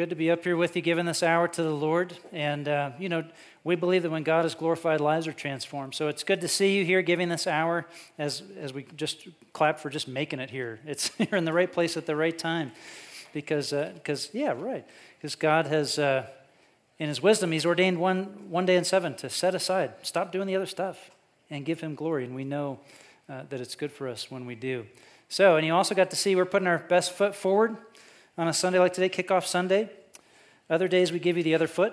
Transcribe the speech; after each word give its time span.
Good 0.00 0.08
to 0.08 0.16
be 0.16 0.30
up 0.30 0.44
here 0.44 0.56
with 0.56 0.76
you, 0.76 0.80
giving 0.80 1.04
this 1.04 1.22
hour 1.22 1.46
to 1.46 1.62
the 1.62 1.74
Lord. 1.74 2.16
And, 2.32 2.66
uh, 2.66 2.92
you 2.98 3.10
know, 3.10 3.22
we 3.64 3.76
believe 3.76 4.02
that 4.04 4.10
when 4.10 4.22
God 4.22 4.46
is 4.46 4.54
glorified, 4.54 4.98
lives 4.98 5.26
are 5.26 5.32
transformed. 5.34 5.94
So 5.94 6.08
it's 6.08 6.24
good 6.24 6.40
to 6.40 6.48
see 6.48 6.74
you 6.74 6.86
here 6.86 7.02
giving 7.02 7.28
this 7.28 7.46
hour 7.46 7.84
as, 8.16 8.42
as 8.58 8.72
we 8.72 8.86
just 8.96 9.28
clap 9.52 9.78
for 9.78 9.90
just 9.90 10.08
making 10.08 10.40
it 10.40 10.48
here. 10.48 10.80
It's 10.86 11.10
you're 11.18 11.36
in 11.36 11.44
the 11.44 11.52
right 11.52 11.70
place 11.70 11.98
at 11.98 12.06
the 12.06 12.16
right 12.16 12.38
time. 12.38 12.72
Because, 13.34 13.74
uh, 13.74 13.90
because 13.92 14.30
yeah, 14.32 14.54
right. 14.56 14.86
Because 15.18 15.34
God 15.34 15.66
has, 15.66 15.98
uh, 15.98 16.24
in 16.98 17.08
His 17.08 17.22
wisdom, 17.22 17.52
He's 17.52 17.66
ordained 17.66 18.00
one, 18.00 18.48
one 18.48 18.64
day 18.64 18.76
in 18.76 18.84
seven 18.84 19.14
to 19.16 19.28
set 19.28 19.54
aside, 19.54 19.92
stop 20.00 20.32
doing 20.32 20.46
the 20.46 20.56
other 20.56 20.64
stuff, 20.64 21.10
and 21.50 21.62
give 21.62 21.82
Him 21.82 21.94
glory. 21.94 22.24
And 22.24 22.34
we 22.34 22.44
know 22.44 22.80
uh, 23.28 23.42
that 23.50 23.60
it's 23.60 23.74
good 23.74 23.92
for 23.92 24.08
us 24.08 24.30
when 24.30 24.46
we 24.46 24.54
do. 24.54 24.86
So, 25.28 25.56
and 25.56 25.66
you 25.66 25.74
also 25.74 25.94
got 25.94 26.08
to 26.08 26.16
see 26.16 26.34
we're 26.34 26.46
putting 26.46 26.66
our 26.66 26.78
best 26.78 27.12
foot 27.12 27.34
forward 27.34 27.76
on 28.40 28.48
a 28.48 28.54
Sunday 28.54 28.78
like 28.78 28.94
today, 28.94 29.10
kickoff 29.10 29.44
Sunday. 29.44 29.90
Other 30.70 30.88
days 30.88 31.12
we 31.12 31.18
give 31.18 31.36
you 31.36 31.42
the 31.42 31.54
other 31.54 31.66
foot. 31.66 31.92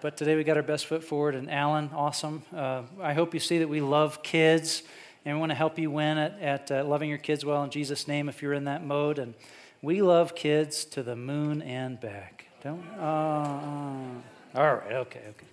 But 0.00 0.16
today 0.16 0.34
we 0.34 0.42
got 0.42 0.56
our 0.56 0.62
best 0.64 0.86
foot 0.86 1.04
forward, 1.04 1.36
and 1.36 1.48
Alan, 1.48 1.88
awesome. 1.94 2.42
Uh, 2.52 2.82
I 3.00 3.14
hope 3.14 3.32
you 3.32 3.38
see 3.38 3.58
that 3.58 3.68
we 3.68 3.80
love 3.80 4.24
kids, 4.24 4.82
and 5.24 5.36
we 5.36 5.38
want 5.38 5.50
to 5.50 5.54
help 5.54 5.78
you 5.78 5.88
win 5.92 6.18
at, 6.18 6.40
at 6.40 6.72
uh, 6.72 6.84
loving 6.84 7.08
your 7.08 7.18
kids 7.18 7.44
well 7.44 7.62
in 7.62 7.70
Jesus' 7.70 8.08
name 8.08 8.28
if 8.28 8.42
you're 8.42 8.54
in 8.54 8.64
that 8.64 8.84
mode. 8.84 9.20
And 9.20 9.34
we 9.82 10.02
love 10.02 10.34
kids 10.34 10.84
to 10.86 11.04
the 11.04 11.14
moon 11.14 11.62
and 11.62 12.00
back. 12.00 12.46
Don't? 12.64 12.84
Uh, 12.98 14.18
all 14.56 14.74
right, 14.74 14.92
okay, 14.94 15.20
okay. 15.28 15.46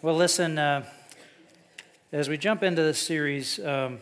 Well, 0.00 0.16
listen, 0.16 0.56
uh, 0.56 0.86
as 2.12 2.30
we 2.30 2.38
jump 2.38 2.62
into 2.62 2.80
this 2.80 2.98
series 2.98 3.58
um, 3.58 3.98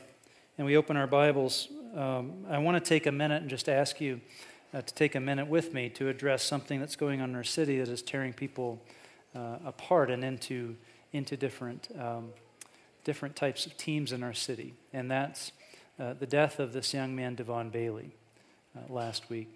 and 0.56 0.68
we 0.68 0.76
open 0.76 0.96
our 0.96 1.08
Bibles, 1.08 1.66
um, 1.94 2.46
I 2.48 2.58
want 2.58 2.82
to 2.82 2.88
take 2.88 3.06
a 3.06 3.12
minute 3.12 3.42
and 3.42 3.50
just 3.50 3.68
ask 3.68 4.00
you 4.00 4.20
uh, 4.72 4.80
to 4.80 4.94
take 4.94 5.14
a 5.14 5.20
minute 5.20 5.46
with 5.46 5.74
me 5.74 5.88
to 5.90 6.08
address 6.08 6.42
something 6.42 6.80
that's 6.80 6.96
going 6.96 7.20
on 7.20 7.30
in 7.30 7.36
our 7.36 7.44
city 7.44 7.78
that 7.78 7.88
is 7.88 8.02
tearing 8.02 8.32
people 8.32 8.82
uh, 9.34 9.56
apart 9.64 10.10
and 10.10 10.24
into, 10.24 10.76
into 11.12 11.36
different, 11.36 11.88
um, 11.98 12.30
different 13.04 13.36
types 13.36 13.66
of 13.66 13.76
teams 13.76 14.12
in 14.12 14.22
our 14.22 14.32
city. 14.32 14.74
And 14.92 15.10
that's 15.10 15.52
uh, 16.00 16.14
the 16.14 16.26
death 16.26 16.58
of 16.58 16.72
this 16.72 16.94
young 16.94 17.14
man, 17.14 17.36
De'Von 17.36 17.70
Bailey, 17.70 18.12
uh, 18.76 18.92
last 18.92 19.28
week. 19.28 19.48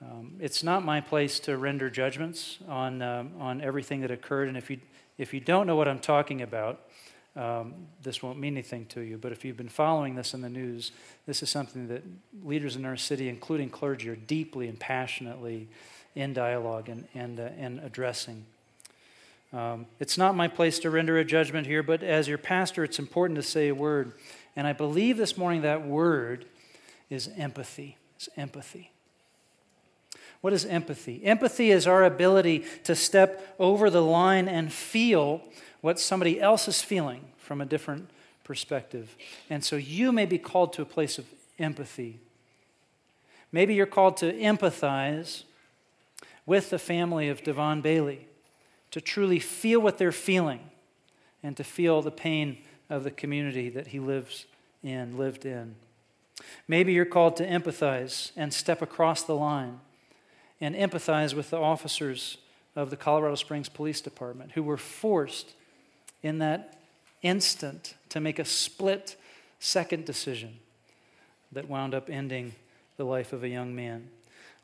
Um, 0.00 0.34
it's 0.38 0.62
not 0.62 0.84
my 0.84 1.00
place 1.00 1.40
to 1.40 1.56
render 1.56 1.90
judgments 1.90 2.58
on, 2.68 3.02
um, 3.02 3.32
on 3.40 3.60
everything 3.60 4.00
that 4.02 4.10
occurred. 4.10 4.48
And 4.48 4.56
if 4.56 4.70
you, 4.70 4.78
if 5.18 5.34
you 5.34 5.40
don't 5.40 5.66
know 5.66 5.76
what 5.76 5.88
I'm 5.88 5.98
talking 5.98 6.42
about, 6.42 6.80
um, 7.36 7.74
this 8.02 8.22
won't 8.22 8.38
mean 8.38 8.54
anything 8.54 8.86
to 8.86 9.00
you. 9.00 9.18
But 9.18 9.32
if 9.32 9.44
you've 9.44 9.56
been 9.56 9.68
following 9.68 10.14
this 10.14 10.34
in 10.34 10.40
the 10.40 10.48
news, 10.48 10.92
this 11.26 11.42
is 11.42 11.50
something 11.50 11.88
that 11.88 12.04
leaders 12.44 12.76
in 12.76 12.84
our 12.84 12.96
city, 12.96 13.28
including 13.28 13.70
clergy, 13.70 14.08
are 14.08 14.16
deeply 14.16 14.68
and 14.68 14.78
passionately 14.78 15.68
in 16.14 16.32
dialogue 16.32 16.88
and, 16.88 17.08
and, 17.14 17.40
uh, 17.40 17.48
and 17.58 17.80
addressing. 17.80 18.44
Um, 19.52 19.86
it's 19.98 20.16
not 20.16 20.36
my 20.36 20.48
place 20.48 20.78
to 20.80 20.90
render 20.90 21.18
a 21.18 21.24
judgment 21.24 21.66
here, 21.66 21.82
but 21.82 22.02
as 22.02 22.28
your 22.28 22.38
pastor, 22.38 22.84
it's 22.84 22.98
important 22.98 23.36
to 23.36 23.42
say 23.42 23.68
a 23.68 23.74
word. 23.74 24.12
And 24.54 24.66
I 24.66 24.72
believe 24.72 25.16
this 25.16 25.36
morning 25.36 25.62
that 25.62 25.84
word 25.84 26.44
is 27.10 27.28
empathy. 27.36 27.96
It's 28.16 28.28
empathy. 28.36 28.90
What 30.40 30.52
is 30.52 30.64
empathy? 30.66 31.24
Empathy 31.24 31.70
is 31.70 31.86
our 31.86 32.04
ability 32.04 32.64
to 32.84 32.94
step 32.94 33.54
over 33.58 33.90
the 33.90 34.02
line 34.02 34.46
and 34.46 34.72
feel 34.72 35.40
what 35.80 35.98
somebody 35.98 36.40
else 36.40 36.68
is 36.68 36.82
feeling 36.82 37.24
from 37.44 37.60
a 37.60 37.66
different 37.66 38.10
perspective. 38.42 39.16
And 39.48 39.64
so 39.64 39.76
you 39.76 40.12
may 40.12 40.26
be 40.26 40.38
called 40.38 40.72
to 40.74 40.82
a 40.82 40.86
place 40.86 41.18
of 41.18 41.26
empathy. 41.58 42.20
Maybe 43.52 43.74
you're 43.74 43.86
called 43.86 44.16
to 44.18 44.32
empathize 44.32 45.44
with 46.46 46.70
the 46.70 46.78
family 46.78 47.28
of 47.28 47.42
De'Von 47.42 47.82
Bailey 47.82 48.26
to 48.90 49.00
truly 49.00 49.38
feel 49.38 49.80
what 49.80 49.98
they're 49.98 50.12
feeling 50.12 50.60
and 51.42 51.56
to 51.56 51.64
feel 51.64 52.02
the 52.02 52.10
pain 52.10 52.58
of 52.90 53.04
the 53.04 53.10
community 53.10 53.68
that 53.70 53.88
he 53.88 53.98
lives 53.98 54.46
in, 54.82 55.16
lived 55.16 55.44
in. 55.44 55.74
Maybe 56.68 56.92
you're 56.92 57.04
called 57.04 57.36
to 57.36 57.46
empathize 57.46 58.32
and 58.36 58.52
step 58.52 58.82
across 58.82 59.22
the 59.22 59.34
line 59.34 59.80
and 60.60 60.74
empathize 60.74 61.34
with 61.34 61.50
the 61.50 61.58
officers 61.58 62.38
of 62.76 62.90
the 62.90 62.96
Colorado 62.96 63.36
Springs 63.36 63.68
Police 63.68 64.00
Department 64.00 64.52
who 64.52 64.62
were 64.62 64.76
forced 64.76 65.52
in 66.22 66.38
that 66.38 66.78
instant 67.24 67.94
to 68.10 68.20
make 68.20 68.38
a 68.38 68.44
split 68.44 69.16
second 69.58 70.04
decision 70.04 70.58
that 71.50 71.68
wound 71.68 71.94
up 71.94 72.08
ending 72.08 72.52
the 72.96 73.04
life 73.04 73.32
of 73.32 73.42
a 73.42 73.48
young 73.48 73.74
man. 73.74 74.08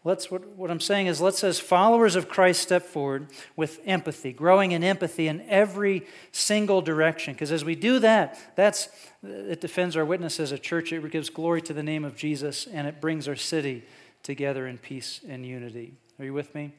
Let's, 0.03 0.31
what, 0.31 0.47
what 0.57 0.71
I'm 0.71 0.81
saying 0.81 1.09
is, 1.09 1.21
let's, 1.21 1.45
as 1.45 1.61
followers 1.61 2.17
of 2.17 2.27
Christ, 2.27 2.63
step 2.63 2.85
forward 2.85 3.27
with 3.55 3.81
empathy, 3.85 4.33
growing 4.33 4.73
in 4.73 4.83
empathy 4.83 5.29
in 5.29 5.43
every 5.43 6.07
single 6.33 6.81
direction. 6.81 7.35
Because 7.35 7.53
as 7.53 7.67
we 7.67 7.75
do 7.75 7.99
that, 7.99 8.39
that's, 8.57 8.89
it 9.23 9.61
defends 9.61 9.97
our 9.97 10.05
witness 10.05 10.41
as 10.41 10.53
a 10.53 10.59
church, 10.59 10.93
it 10.93 11.11
gives 11.11 11.29
glory 11.29 11.61
to 11.63 11.75
the 11.75 11.83
name 11.83 12.05
of 12.05 12.17
Jesus, 12.17 12.67
and 12.67 12.87
it 12.87 13.01
brings 13.01 13.29
our 13.29 13.37
city 13.37 13.85
together 14.23 14.67
in 14.67 14.79
peace 14.79 15.21
and 15.29 15.45
unity. 15.45 15.93
Are 16.19 16.25
you 16.25 16.33
with 16.33 16.55
me? 16.55 16.73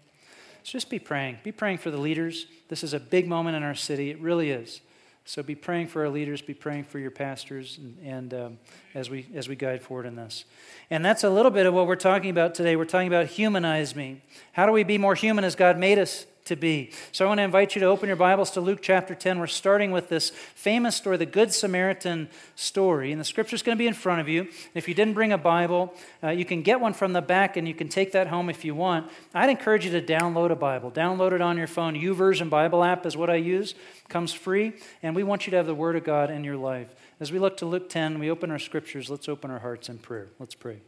So 0.63 0.71
just 0.71 0.89
be 0.89 0.99
praying. 0.99 1.39
Be 1.43 1.51
praying 1.51 1.77
for 1.77 1.91
the 1.91 1.97
leaders. 1.97 2.47
This 2.69 2.83
is 2.83 2.93
a 2.93 2.99
big 2.99 3.27
moment 3.27 3.55
in 3.55 3.61
our 3.61 3.75
city. 3.75 4.09
It 4.09 4.19
really 4.19 4.49
is. 4.49 4.81
So 5.25 5.43
be 5.43 5.55
praying 5.55 5.87
for 5.87 6.01
our 6.03 6.09
leaders, 6.09 6.41
be 6.41 6.53
praying 6.53 6.85
for 6.85 6.99
your 6.99 7.11
pastors, 7.11 7.77
and, 7.77 7.97
and 8.03 8.33
um, 8.33 8.59
as, 8.95 9.09
we, 9.09 9.27
as 9.35 9.47
we 9.47 9.55
guide 9.55 9.81
forward 9.81 10.05
in 10.05 10.15
this. 10.15 10.45
And 10.89 11.05
that's 11.05 11.23
a 11.23 11.29
little 11.29 11.51
bit 11.51 11.65
of 11.65 11.73
what 11.73 11.87
we're 11.87 11.95
talking 11.95 12.31
about 12.31 12.55
today. 12.55 12.75
We're 12.75 12.85
talking 12.85 13.07
about 13.07 13.27
humanize 13.27 13.95
me. 13.95 14.21
How 14.53 14.65
do 14.65 14.71
we 14.71 14.83
be 14.83 14.97
more 14.97 15.15
human 15.15 15.43
as 15.43 15.55
God 15.55 15.77
made 15.77 15.99
us 15.99 16.25
to 16.51 16.57
be? 16.57 16.91
So 17.13 17.23
I 17.23 17.27
want 17.29 17.37
to 17.37 17.43
invite 17.43 17.75
you 17.75 17.79
to 17.79 17.87
open 17.87 18.07
your 18.07 18.17
Bibles 18.17 18.51
to 18.51 18.61
Luke 18.61 18.79
chapter 18.81 19.15
10. 19.15 19.39
We're 19.39 19.47
starting 19.47 19.91
with 19.91 20.09
this 20.09 20.31
famous 20.53 20.97
story, 20.97 21.15
the 21.15 21.25
Good 21.25 21.53
Samaritan 21.53 22.27
story. 22.55 23.13
And 23.13 23.21
the 23.21 23.25
scripture 23.25 23.55
is 23.55 23.63
going 23.63 23.77
to 23.77 23.81
be 23.81 23.87
in 23.87 23.93
front 23.93 24.19
of 24.19 24.27
you. 24.27 24.49
If 24.75 24.89
you 24.89 24.93
didn't 24.93 25.13
bring 25.13 25.31
a 25.31 25.37
Bible, 25.37 25.93
uh, 26.21 26.31
you 26.31 26.43
can 26.43 26.61
get 26.61 26.81
one 26.81 26.93
from 26.93 27.13
the 27.13 27.21
back 27.21 27.55
and 27.55 27.67
you 27.67 27.73
can 27.73 27.87
take 27.87 28.11
that 28.11 28.27
home 28.27 28.49
if 28.49 28.65
you 28.65 28.75
want. 28.75 29.09
I'd 29.33 29.49
encourage 29.49 29.85
you 29.85 29.91
to 29.91 30.01
download 30.01 30.51
a 30.51 30.55
Bible. 30.55 30.91
Download 30.91 31.31
it 31.31 31.41
on 31.41 31.57
your 31.57 31.67
phone. 31.67 31.95
YouVersion 31.95 32.49
Bible 32.49 32.83
app 32.83 33.05
is 33.05 33.15
what 33.15 33.29
I 33.29 33.35
use. 33.35 33.73
Comes 34.09 34.33
free. 34.33 34.73
And 35.01 35.15
we 35.15 35.23
want 35.23 35.47
you 35.47 35.51
to 35.51 35.57
have 35.57 35.67
the 35.67 35.73
Word 35.73 35.95
of 35.95 36.03
God 36.03 36.29
in 36.29 36.43
your 36.43 36.57
life. 36.57 36.93
As 37.21 37.31
we 37.31 37.39
look 37.39 37.55
to 37.57 37.65
Luke 37.65 37.87
10, 37.87 38.19
we 38.19 38.29
open 38.29 38.51
our 38.51 38.59
scriptures. 38.59 39.09
Let's 39.09 39.29
open 39.29 39.51
our 39.51 39.59
hearts 39.59 39.87
in 39.87 39.99
prayer. 39.99 40.27
Let's 40.37 40.55
pray. 40.55 40.81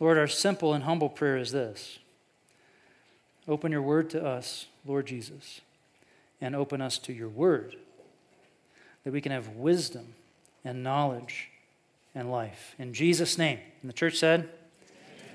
Lord, 0.00 0.16
our 0.16 0.26
simple 0.26 0.72
and 0.72 0.84
humble 0.84 1.10
prayer 1.10 1.36
is 1.36 1.52
this 1.52 1.98
Open 3.48 3.72
your 3.72 3.82
word 3.82 4.10
to 4.10 4.24
us, 4.24 4.66
Lord 4.86 5.06
Jesus, 5.06 5.60
and 6.40 6.54
open 6.54 6.80
us 6.80 6.98
to 6.98 7.12
your 7.12 7.28
word, 7.28 7.76
that 9.04 9.12
we 9.12 9.20
can 9.20 9.32
have 9.32 9.48
wisdom 9.48 10.14
and 10.64 10.82
knowledge 10.82 11.50
and 12.14 12.30
life. 12.30 12.74
In 12.78 12.94
Jesus' 12.94 13.38
name. 13.38 13.58
And 13.80 13.88
the 13.88 13.94
church 13.94 14.16
said, 14.16 14.48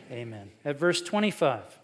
Amen. 0.09 0.27
Amen. 0.27 0.51
At 0.63 0.79
verse 0.79 1.01
25. 1.01 1.79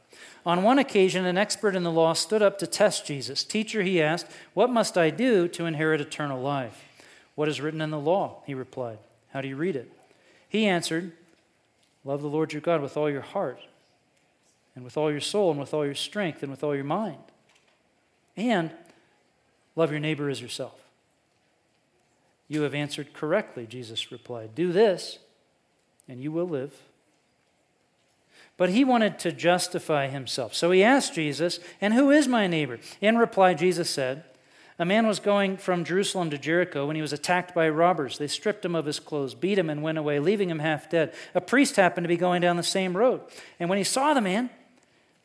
On 0.46 0.64
one 0.64 0.80
occasion, 0.80 1.26
an 1.26 1.38
expert 1.38 1.76
in 1.76 1.84
the 1.84 1.92
law 1.92 2.14
stood 2.14 2.42
up 2.42 2.60
to 2.60 2.68
test 2.68 3.06
Jesus. 3.06 3.44
Teacher, 3.44 3.82
he 3.82 4.02
asked, 4.02 4.28
What 4.54 4.70
must 4.70 4.98
I 4.98 5.10
do 5.10 5.48
to 5.50 5.66
inherit 5.66 6.02
eternal 6.02 6.42
life? 6.42 6.86
What 7.36 7.50
is 7.50 7.62
written 7.62 7.82
in 7.82 7.90
the 7.90 8.00
law? 8.00 8.44
He 8.46 8.54
replied. 8.54 9.00
How 9.32 9.42
do 9.42 9.48
you 9.48 9.56
read 9.56 9.76
it? 9.76 9.92
He 10.48 10.66
answered, 10.68 11.14
Love 12.06 12.22
the 12.22 12.28
Lord 12.28 12.54
your 12.54 12.62
God 12.62 12.82
with 12.82 12.98
all 12.98 13.10
your 13.10 13.22
heart, 13.22 13.60
and 14.76 14.84
with 14.84 14.98
all 14.98 15.12
your 15.12 15.22
soul, 15.22 15.52
and 15.52 15.60
with 15.60 15.74
all 15.74 15.86
your 15.86 15.96
strength, 15.96 16.42
and 16.42 16.52
with 16.52 16.64
all 16.64 16.76
your 16.76 16.84
mind. 16.84 17.18
And 18.36 18.72
love 19.76 19.92
your 19.92 20.00
neighbor 20.00 20.30
as 20.30 20.42
yourself. 20.42 20.80
You 22.48 22.64
have 22.64 22.74
answered 22.74 23.14
correctly, 23.14 23.66
Jesus 23.66 24.12
replied. 24.12 24.56
Do 24.56 24.72
this, 24.72 25.20
and 26.08 26.22
you 26.22 26.32
will 26.32 26.48
live. 26.48 26.74
But 28.58 28.70
he 28.70 28.84
wanted 28.84 29.20
to 29.20 29.32
justify 29.32 30.08
himself. 30.08 30.54
So 30.54 30.72
he 30.72 30.84
asked 30.84 31.16
Jesus, 31.16 31.60
And 31.82 31.94
who 31.94 32.12
is 32.12 32.28
my 32.28 32.48
neighbor? 32.48 32.80
In 33.02 33.18
reply, 33.18 33.54
Jesus 33.54 33.90
said, 33.90 34.24
a 34.80 34.86
man 34.86 35.06
was 35.06 35.20
going 35.20 35.58
from 35.58 35.84
Jerusalem 35.84 36.32
to 36.32 36.38
Jericho 36.38 36.88
when 36.88 36.96
he 36.96 37.02
was 37.02 37.14
attacked 37.14 37.54
by 37.54 37.70
robbers. 37.70 38.18
They 38.18 38.28
stripped 38.28 38.66
him 38.66 38.74
of 38.74 38.86
his 38.86 39.00
clothes, 39.00 39.36
beat 39.36 39.60
him, 39.60 39.70
and 39.70 39.84
went 39.84 40.00
away, 40.00 40.20
leaving 40.20 40.50
him 40.50 40.60
half 40.60 40.90
dead. 40.90 41.14
A 41.36 41.42
priest 41.42 41.76
happened 41.76 42.06
to 42.06 42.10
be 42.10 42.18
going 42.18 42.42
down 42.42 42.58
the 42.58 42.64
same 42.64 42.98
road. 42.98 43.22
And 43.60 43.70
when 43.70 43.78
he 43.78 43.84
saw 43.84 44.14
the 44.14 44.22
man, 44.22 44.50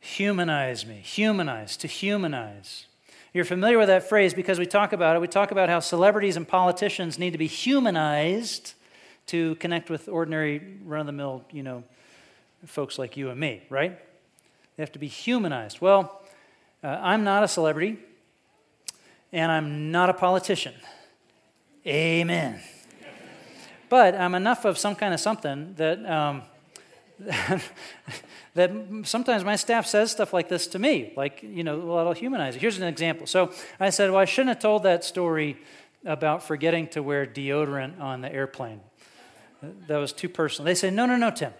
Humanize 0.00 0.86
me. 0.86 1.02
Humanize, 1.04 1.76
to 1.76 1.86
humanize. 1.86 2.86
You're 3.34 3.44
familiar 3.44 3.78
with 3.78 3.88
that 3.88 4.08
phrase 4.08 4.34
because 4.34 4.58
we 4.58 4.66
talk 4.66 4.92
about 4.92 5.14
it. 5.14 5.20
We 5.20 5.28
talk 5.28 5.50
about 5.50 5.68
how 5.68 5.78
celebrities 5.80 6.36
and 6.36 6.48
politicians 6.48 7.18
need 7.18 7.32
to 7.32 7.38
be 7.38 7.46
humanized 7.46 8.72
to 9.26 9.54
connect 9.56 9.90
with 9.90 10.08
ordinary, 10.08 10.78
run 10.84 11.00
of 11.00 11.06
the 11.06 11.12
mill, 11.12 11.44
you 11.52 11.62
know, 11.62 11.84
folks 12.66 12.98
like 12.98 13.16
you 13.16 13.28
and 13.28 13.38
me, 13.38 13.62
right? 13.68 13.96
They 14.76 14.82
have 14.82 14.90
to 14.92 14.98
be 14.98 15.06
humanized. 15.06 15.80
Well, 15.80 16.22
uh, 16.82 16.98
I'm 17.00 17.22
not 17.22 17.44
a 17.44 17.48
celebrity, 17.48 17.98
and 19.32 19.52
I'm 19.52 19.92
not 19.92 20.08
a 20.08 20.14
politician. 20.14 20.74
Amen. 21.86 22.60
but 23.90 24.14
I'm 24.14 24.34
enough 24.34 24.64
of 24.64 24.78
some 24.78 24.94
kind 24.94 25.12
of 25.12 25.20
something 25.20 25.74
that. 25.76 26.04
Um, 26.10 26.42
that 28.54 28.70
sometimes 29.04 29.44
my 29.44 29.56
staff 29.56 29.86
says 29.86 30.10
stuff 30.10 30.32
like 30.32 30.48
this 30.48 30.66
to 30.68 30.78
me, 30.78 31.12
like, 31.16 31.42
you 31.42 31.62
know, 31.62 31.78
well, 31.78 32.00
it'll 32.00 32.12
humanize 32.12 32.56
it. 32.56 32.60
Here's 32.60 32.78
an 32.78 32.84
example. 32.84 33.26
So 33.26 33.52
I 33.78 33.90
said, 33.90 34.10
well, 34.10 34.20
I 34.20 34.24
shouldn't 34.24 34.50
have 34.50 34.62
told 34.62 34.84
that 34.84 35.04
story 35.04 35.58
about 36.04 36.42
forgetting 36.42 36.88
to 36.88 37.02
wear 37.02 37.26
deodorant 37.26 38.00
on 38.00 38.22
the 38.22 38.32
airplane. 38.32 38.80
That 39.88 39.98
was 39.98 40.12
too 40.12 40.28
personal. 40.28 40.64
They 40.64 40.74
say, 40.74 40.90
no, 40.90 41.04
no, 41.06 41.16
no, 41.16 41.30
Tim. 41.30 41.52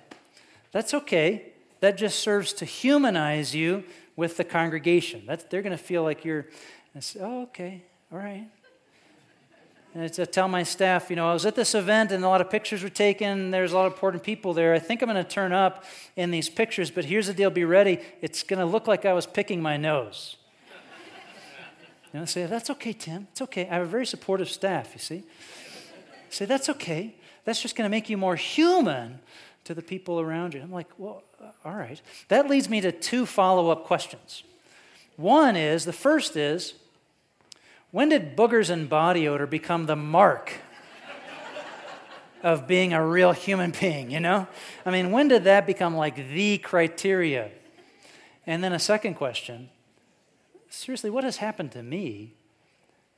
That's 0.72 0.94
okay 0.94 1.50
that 1.80 1.96
just 1.96 2.20
serves 2.20 2.52
to 2.54 2.64
humanize 2.64 3.54
you 3.54 3.84
with 4.16 4.36
the 4.36 4.44
congregation. 4.44 5.24
That's, 5.26 5.44
they're 5.44 5.62
going 5.62 5.76
to 5.76 5.82
feel 5.82 6.02
like 6.02 6.24
you're, 6.24 6.46
say, 7.00 7.20
oh, 7.22 7.42
okay, 7.42 7.82
all 8.12 8.18
right. 8.18 8.46
And 9.92 10.12
to 10.12 10.24
tell 10.24 10.46
my 10.46 10.62
staff, 10.62 11.10
you 11.10 11.16
know, 11.16 11.28
I 11.28 11.32
was 11.32 11.44
at 11.44 11.56
this 11.56 11.74
event 11.74 12.12
and 12.12 12.24
a 12.24 12.28
lot 12.28 12.40
of 12.40 12.48
pictures 12.48 12.82
were 12.82 12.88
taken. 12.88 13.50
There's 13.50 13.72
a 13.72 13.76
lot 13.76 13.86
of 13.86 13.92
important 13.92 14.22
people 14.22 14.54
there. 14.54 14.72
I 14.72 14.78
think 14.78 15.02
I'm 15.02 15.08
going 15.08 15.22
to 15.22 15.28
turn 15.28 15.52
up 15.52 15.84
in 16.14 16.30
these 16.30 16.48
pictures, 16.48 16.90
but 16.92 17.04
here's 17.04 17.26
the 17.26 17.34
deal 17.34 17.50
be 17.50 17.64
ready. 17.64 17.98
It's 18.20 18.44
going 18.44 18.60
to 18.60 18.66
look 18.66 18.86
like 18.86 19.04
I 19.04 19.12
was 19.12 19.26
picking 19.26 19.60
my 19.60 19.76
nose. 19.76 20.36
You 22.12 22.20
know, 22.20 22.26
say, 22.26 22.46
that's 22.46 22.70
okay, 22.70 22.92
Tim. 22.92 23.28
It's 23.32 23.42
okay. 23.42 23.68
I 23.68 23.74
have 23.74 23.82
a 23.82 23.86
very 23.86 24.06
supportive 24.06 24.48
staff, 24.48 24.90
you 24.94 25.00
see. 25.00 25.24
Say, 26.28 26.44
that's 26.44 26.68
okay. 26.68 27.16
That's 27.44 27.60
just 27.60 27.76
going 27.76 27.86
to 27.86 27.90
make 27.90 28.08
you 28.08 28.16
more 28.16 28.36
human 28.36 29.18
to 29.64 29.74
the 29.74 29.82
people 29.82 30.20
around 30.20 30.54
you. 30.54 30.60
I'm 30.60 30.72
like, 30.72 30.88
well, 30.98 31.22
uh, 31.40 31.50
all 31.64 31.74
right. 31.74 32.00
That 32.28 32.48
leads 32.48 32.68
me 32.68 32.80
to 32.80 32.92
two 32.92 33.26
follow 33.26 33.70
up 33.70 33.84
questions. 33.84 34.42
One 35.16 35.56
is 35.56 35.84
the 35.84 35.92
first 35.92 36.36
is, 36.36 36.74
when 37.90 38.08
did 38.08 38.36
boogers 38.36 38.70
and 38.70 38.88
body 38.88 39.26
odor 39.28 39.46
become 39.46 39.86
the 39.86 39.96
mark 39.96 40.52
of 42.42 42.66
being 42.66 42.92
a 42.92 43.04
real 43.04 43.32
human 43.32 43.70
being, 43.70 44.10
you 44.10 44.20
know? 44.20 44.46
I 44.86 44.90
mean, 44.90 45.10
when 45.10 45.28
did 45.28 45.44
that 45.44 45.66
become 45.66 45.96
like 45.96 46.16
the 46.16 46.58
criteria? 46.58 47.50
And 48.46 48.64
then 48.64 48.72
a 48.72 48.78
second 48.78 49.14
question 49.14 49.70
seriously, 50.68 51.10
what 51.10 51.24
has 51.24 51.38
happened 51.38 51.72
to 51.72 51.82
me 51.82 52.34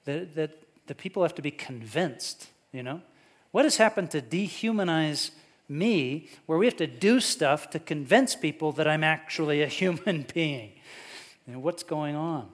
that, 0.06 0.34
that 0.34 0.62
the 0.86 0.94
people 0.94 1.22
have 1.22 1.34
to 1.34 1.42
be 1.42 1.50
convinced, 1.50 2.48
you 2.72 2.82
know? 2.82 3.02
What 3.50 3.64
has 3.64 3.76
happened 3.76 4.10
to 4.12 4.22
dehumanize 4.22 5.30
me 5.72 6.28
where 6.46 6.58
we 6.58 6.66
have 6.66 6.76
to 6.76 6.86
do 6.86 7.18
stuff 7.18 7.70
to 7.70 7.78
convince 7.78 8.34
people 8.36 8.72
that 8.72 8.86
I'm 8.86 9.02
actually 9.02 9.62
a 9.62 9.66
human 9.80 10.26
being. 10.32 10.72
And 11.46 11.62
what's 11.62 11.82
going 11.82 12.14
on? 12.14 12.48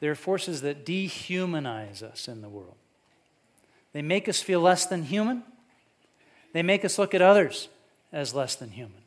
There 0.00 0.10
are 0.10 0.16
forces 0.16 0.60
that 0.62 0.86
dehumanize 0.86 2.02
us 2.02 2.28
in 2.28 2.42
the 2.42 2.48
world. 2.48 2.76
They 3.92 4.02
make 4.02 4.28
us 4.28 4.40
feel 4.40 4.60
less 4.60 4.86
than 4.86 5.04
human. 5.04 5.42
They 6.52 6.62
make 6.62 6.84
us 6.84 6.98
look 6.98 7.14
at 7.14 7.22
others 7.22 7.68
as 8.12 8.34
less 8.34 8.54
than 8.54 8.70
human. 8.70 9.02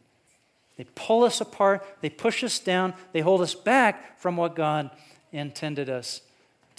They 0.78 0.86
pull 0.96 1.24
us 1.24 1.42
apart, 1.42 1.86
they 2.02 2.10
push 2.10 2.44
us 2.44 2.58
down, 2.58 2.94
they 3.12 3.20
hold 3.20 3.42
us 3.42 3.54
back 3.54 4.20
from 4.20 4.38
what 4.38 4.56
God 4.56 4.90
intended 5.32 5.90
us 5.90 6.22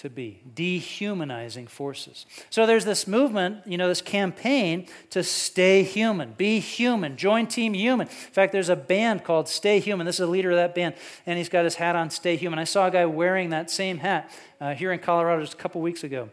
to 0.03 0.11
be 0.11 0.41
dehumanizing 0.53 1.69
forces. 1.69 2.27
So 2.51 2.67
there's 2.67 2.85
this 2.85 3.07
movement, 3.07 3.65
you 3.65 3.79
know, 3.79 3.87
this 3.87 4.03
campaign 4.03 4.89
to 5.11 5.23
stay 5.23 5.85
human, 5.85 6.33
be 6.33 6.59
human, 6.59 7.17
join 7.17 7.47
Team 7.47 7.73
Human. 7.73 8.09
In 8.09 8.13
fact, 8.13 8.51
there's 8.51 8.69
a 8.69 8.75
band 8.75 9.23
called 9.23 9.49
Stay 9.49 9.79
Human. 9.79 10.05
This 10.05 10.17
is 10.17 10.27
a 10.27 10.31
leader 10.31 10.51
of 10.51 10.57
that 10.57 10.75
band, 10.75 10.97
and 11.25 11.39
he's 11.39 11.49
got 11.49 11.63
his 11.63 11.77
hat 11.77 11.95
on 11.95 12.11
Stay 12.11 12.35
Human. 12.35 12.59
I 12.59 12.65
saw 12.65 12.89
a 12.89 12.91
guy 12.91 13.07
wearing 13.07 13.51
that 13.51 13.71
same 13.71 13.99
hat 13.99 14.29
uh, 14.61 14.75
here 14.75 14.91
in 14.91 14.99
Colorado 14.99 15.41
just 15.41 15.55
a 15.55 15.57
couple 15.57 15.81
weeks 15.81 16.03
ago. 16.03 16.31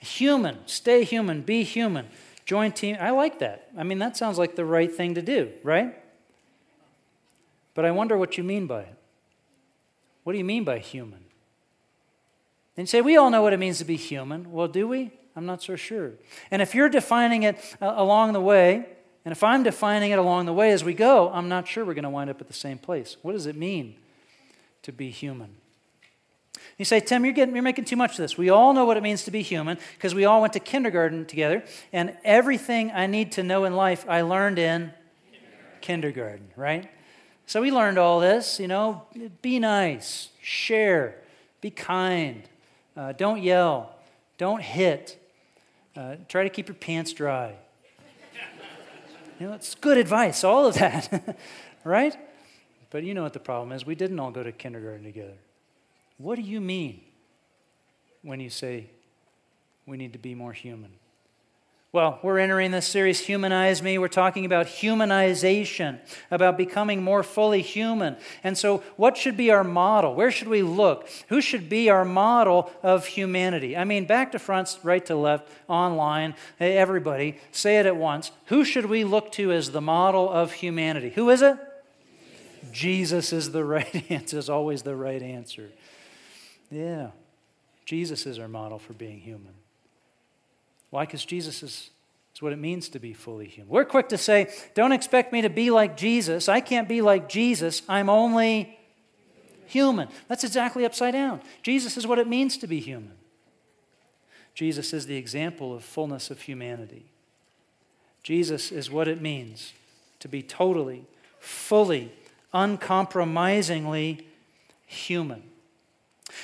Human, 0.00 0.56
stay 0.64 1.04
human, 1.04 1.42
be 1.42 1.64
human, 1.64 2.06
join 2.46 2.72
Team. 2.72 2.96
I 2.98 3.10
like 3.10 3.40
that. 3.40 3.68
I 3.76 3.82
mean, 3.82 3.98
that 3.98 4.16
sounds 4.16 4.38
like 4.38 4.56
the 4.56 4.64
right 4.64 4.90
thing 4.90 5.16
to 5.16 5.22
do, 5.22 5.52
right? 5.62 5.94
But 7.74 7.84
I 7.84 7.90
wonder 7.90 8.16
what 8.16 8.38
you 8.38 8.44
mean 8.44 8.66
by 8.66 8.80
it. 8.80 8.94
What 10.22 10.32
do 10.32 10.38
you 10.38 10.44
mean 10.46 10.64
by 10.64 10.78
human? 10.78 11.23
And 12.76 12.82
you 12.82 12.86
say, 12.86 13.00
we 13.00 13.16
all 13.16 13.30
know 13.30 13.42
what 13.42 13.52
it 13.52 13.58
means 13.58 13.78
to 13.78 13.84
be 13.84 13.96
human. 13.96 14.50
Well, 14.50 14.68
do 14.68 14.88
we? 14.88 15.12
I'm 15.36 15.46
not 15.46 15.62
so 15.62 15.76
sure. 15.76 16.12
And 16.50 16.60
if 16.62 16.74
you're 16.74 16.88
defining 16.88 17.42
it 17.42 17.56
uh, 17.80 17.94
along 17.96 18.32
the 18.32 18.40
way, 18.40 18.86
and 19.24 19.32
if 19.32 19.42
I'm 19.42 19.62
defining 19.62 20.10
it 20.10 20.18
along 20.18 20.46
the 20.46 20.52
way 20.52 20.70
as 20.72 20.84
we 20.84 20.94
go, 20.94 21.30
I'm 21.30 21.48
not 21.48 21.66
sure 21.66 21.84
we're 21.84 21.94
going 21.94 22.04
to 22.04 22.10
wind 22.10 22.30
up 22.30 22.40
at 22.40 22.46
the 22.46 22.52
same 22.52 22.78
place. 22.78 23.16
What 23.22 23.32
does 23.32 23.46
it 23.46 23.56
mean 23.56 23.96
to 24.82 24.92
be 24.92 25.10
human? 25.10 25.56
You 26.78 26.84
say, 26.84 27.00
Tim, 27.00 27.24
you're, 27.24 27.32
getting, 27.32 27.54
you're 27.54 27.62
making 27.62 27.84
too 27.84 27.96
much 27.96 28.12
of 28.12 28.16
this. 28.18 28.36
We 28.36 28.50
all 28.50 28.74
know 28.74 28.84
what 28.84 28.96
it 28.96 29.02
means 29.02 29.24
to 29.24 29.30
be 29.30 29.42
human 29.42 29.78
because 29.94 30.14
we 30.14 30.24
all 30.24 30.40
went 30.40 30.52
to 30.54 30.60
kindergarten 30.60 31.24
together, 31.24 31.62
and 31.92 32.16
everything 32.24 32.90
I 32.90 33.06
need 33.06 33.32
to 33.32 33.42
know 33.42 33.64
in 33.64 33.76
life 33.76 34.04
I 34.08 34.22
learned 34.22 34.58
in 34.58 34.92
kindergarten, 35.80 35.80
kindergarten 35.80 36.48
right? 36.56 36.90
So 37.46 37.60
we 37.60 37.70
learned 37.70 37.98
all 37.98 38.20
this, 38.20 38.58
you 38.58 38.66
know, 38.66 39.02
be 39.42 39.58
nice, 39.58 40.30
share, 40.42 41.16
be 41.60 41.70
kind, 41.70 42.42
uh, 42.96 43.12
don't 43.12 43.42
yell. 43.42 43.94
Don't 44.38 44.62
hit. 44.62 45.20
Uh, 45.96 46.16
try 46.28 46.42
to 46.42 46.50
keep 46.50 46.68
your 46.68 46.74
pants 46.74 47.12
dry. 47.12 47.54
You 49.40 49.48
know, 49.48 49.52
it's 49.54 49.74
good 49.74 49.98
advice, 49.98 50.44
all 50.44 50.66
of 50.66 50.74
that, 50.76 51.36
right? 51.84 52.16
But 52.90 53.02
you 53.02 53.14
know 53.14 53.24
what 53.24 53.32
the 53.32 53.40
problem 53.40 53.72
is. 53.72 53.84
We 53.84 53.96
didn't 53.96 54.18
all 54.20 54.30
go 54.30 54.42
to 54.44 54.52
kindergarten 54.52 55.02
together. 55.02 55.34
What 56.18 56.36
do 56.36 56.42
you 56.42 56.60
mean 56.60 57.00
when 58.22 58.38
you 58.38 58.48
say 58.48 58.86
we 59.86 59.96
need 59.96 60.12
to 60.12 60.18
be 60.18 60.34
more 60.34 60.52
human? 60.52 60.92
Well, 61.94 62.18
we're 62.24 62.40
entering 62.40 62.72
this 62.72 62.88
series, 62.88 63.20
Humanize 63.20 63.80
Me. 63.80 63.98
We're 63.98 64.08
talking 64.08 64.44
about 64.44 64.66
humanization, 64.66 66.00
about 66.28 66.58
becoming 66.58 67.04
more 67.04 67.22
fully 67.22 67.62
human. 67.62 68.16
And 68.42 68.58
so, 68.58 68.78
what 68.96 69.16
should 69.16 69.36
be 69.36 69.52
our 69.52 69.62
model? 69.62 70.12
Where 70.16 70.32
should 70.32 70.48
we 70.48 70.62
look? 70.62 71.08
Who 71.28 71.40
should 71.40 71.68
be 71.68 71.90
our 71.90 72.04
model 72.04 72.72
of 72.82 73.06
humanity? 73.06 73.76
I 73.76 73.84
mean, 73.84 74.06
back 74.06 74.32
to 74.32 74.40
front, 74.40 74.76
right 74.82 75.06
to 75.06 75.14
left, 75.14 75.48
online, 75.68 76.34
everybody, 76.58 77.38
say 77.52 77.78
it 77.78 77.86
at 77.86 77.94
once. 77.94 78.32
Who 78.46 78.64
should 78.64 78.86
we 78.86 79.04
look 79.04 79.30
to 79.34 79.52
as 79.52 79.70
the 79.70 79.80
model 79.80 80.28
of 80.28 80.50
humanity? 80.50 81.10
Who 81.10 81.30
is 81.30 81.42
it? 81.42 81.56
Jesus 82.72 83.32
is 83.32 83.52
the 83.52 83.64
right 83.64 84.10
answer, 84.10 84.36
is 84.36 84.50
always 84.50 84.82
the 84.82 84.96
right 84.96 85.22
answer. 85.22 85.70
Yeah, 86.72 87.10
Jesus 87.86 88.26
is 88.26 88.40
our 88.40 88.48
model 88.48 88.80
for 88.80 88.94
being 88.94 89.20
human. 89.20 89.54
Why? 90.94 91.06
Because 91.06 91.24
Jesus 91.24 91.64
is, 91.64 91.90
is 92.36 92.40
what 92.40 92.52
it 92.52 92.58
means 92.60 92.88
to 92.90 93.00
be 93.00 93.12
fully 93.12 93.48
human. 93.48 93.68
We're 93.68 93.84
quick 93.84 94.10
to 94.10 94.16
say, 94.16 94.54
don't 94.74 94.92
expect 94.92 95.32
me 95.32 95.42
to 95.42 95.50
be 95.50 95.72
like 95.72 95.96
Jesus. 95.96 96.48
I 96.48 96.60
can't 96.60 96.88
be 96.88 97.00
like 97.00 97.28
Jesus. 97.28 97.82
I'm 97.88 98.08
only 98.08 98.78
human. 99.66 100.06
That's 100.28 100.44
exactly 100.44 100.84
upside 100.84 101.14
down. 101.14 101.40
Jesus 101.64 101.96
is 101.96 102.06
what 102.06 102.20
it 102.20 102.28
means 102.28 102.56
to 102.58 102.68
be 102.68 102.78
human. 102.78 103.10
Jesus 104.54 104.92
is 104.92 105.06
the 105.06 105.16
example 105.16 105.74
of 105.74 105.82
fullness 105.82 106.30
of 106.30 106.42
humanity. 106.42 107.06
Jesus 108.22 108.70
is 108.70 108.88
what 108.88 109.08
it 109.08 109.20
means 109.20 109.72
to 110.20 110.28
be 110.28 110.44
totally, 110.44 111.06
fully, 111.40 112.12
uncompromisingly 112.52 114.28
human. 114.86 115.42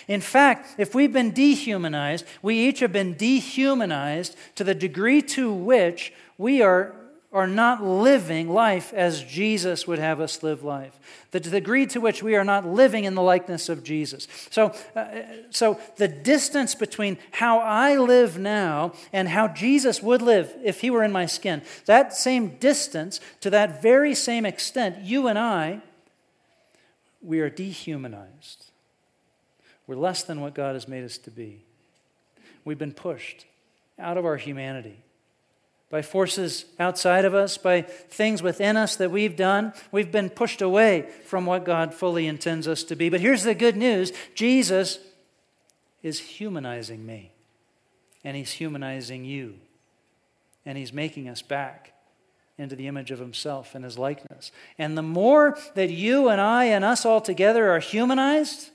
In 0.08 0.20
fact, 0.20 0.74
if 0.78 0.94
we've 0.94 1.12
been 1.12 1.30
dehumanized, 1.30 2.24
we 2.42 2.56
each 2.58 2.80
have 2.80 2.92
been 2.92 3.14
dehumanized 3.14 4.36
to 4.56 4.64
the 4.64 4.74
degree 4.74 5.22
to 5.22 5.52
which 5.52 6.12
we 6.38 6.62
are 6.62 6.94
are 7.32 7.46
not 7.46 7.82
living 7.82 8.48
life 8.48 8.92
as 8.92 9.22
Jesus 9.22 9.86
would 9.86 10.00
have 10.00 10.20
us 10.20 10.42
live 10.42 10.64
life. 10.64 10.98
The 11.30 11.38
degree 11.38 11.86
to 11.86 12.00
which 12.00 12.22
we 12.24 12.34
are 12.34 12.44
not 12.44 12.66
living 12.66 13.04
in 13.04 13.14
the 13.14 13.22
likeness 13.22 13.68
of 13.68 13.84
Jesus. 13.84 14.26
So, 14.50 14.74
uh, 14.96 15.06
so 15.50 15.78
the 15.96 16.08
distance 16.08 16.74
between 16.74 17.18
how 17.30 17.60
I 17.60 17.96
live 17.96 18.36
now 18.36 18.94
and 19.12 19.28
how 19.28 19.46
Jesus 19.46 20.02
would 20.02 20.22
live 20.22 20.52
if 20.64 20.80
he 20.80 20.90
were 20.90 21.04
in 21.04 21.12
my 21.12 21.26
skin, 21.26 21.62
that 21.86 22.14
same 22.14 22.56
distance, 22.56 23.20
to 23.42 23.50
that 23.50 23.80
very 23.80 24.14
same 24.16 24.44
extent, 24.44 25.04
you 25.04 25.28
and 25.28 25.38
I, 25.38 25.82
we 27.22 27.38
are 27.38 27.50
dehumanized. 27.50 28.70
We're 29.90 29.96
less 29.96 30.22
than 30.22 30.40
what 30.40 30.54
God 30.54 30.74
has 30.74 30.86
made 30.86 31.02
us 31.02 31.18
to 31.18 31.32
be. 31.32 31.64
We've 32.64 32.78
been 32.78 32.92
pushed 32.92 33.44
out 33.98 34.16
of 34.16 34.24
our 34.24 34.36
humanity 34.36 35.02
by 35.90 36.00
forces 36.00 36.64
outside 36.78 37.24
of 37.24 37.34
us, 37.34 37.58
by 37.58 37.82
things 37.82 38.40
within 38.40 38.76
us 38.76 38.94
that 38.94 39.10
we've 39.10 39.34
done. 39.34 39.72
We've 39.90 40.12
been 40.12 40.30
pushed 40.30 40.62
away 40.62 41.08
from 41.24 41.44
what 41.44 41.64
God 41.64 41.92
fully 41.92 42.28
intends 42.28 42.68
us 42.68 42.84
to 42.84 42.94
be. 42.94 43.08
But 43.08 43.20
here's 43.20 43.42
the 43.42 43.52
good 43.52 43.76
news 43.76 44.12
Jesus 44.32 45.00
is 46.04 46.20
humanizing 46.20 47.04
me, 47.04 47.32
and 48.22 48.36
He's 48.36 48.52
humanizing 48.52 49.24
you, 49.24 49.56
and 50.64 50.78
He's 50.78 50.92
making 50.92 51.28
us 51.28 51.42
back 51.42 51.94
into 52.58 52.76
the 52.76 52.86
image 52.86 53.10
of 53.10 53.18
Himself 53.18 53.74
and 53.74 53.84
His 53.84 53.98
likeness. 53.98 54.52
And 54.78 54.96
the 54.96 55.02
more 55.02 55.58
that 55.74 55.90
you 55.90 56.28
and 56.28 56.40
I 56.40 56.66
and 56.66 56.84
us 56.84 57.04
all 57.04 57.20
together 57.20 57.72
are 57.72 57.80
humanized, 57.80 58.70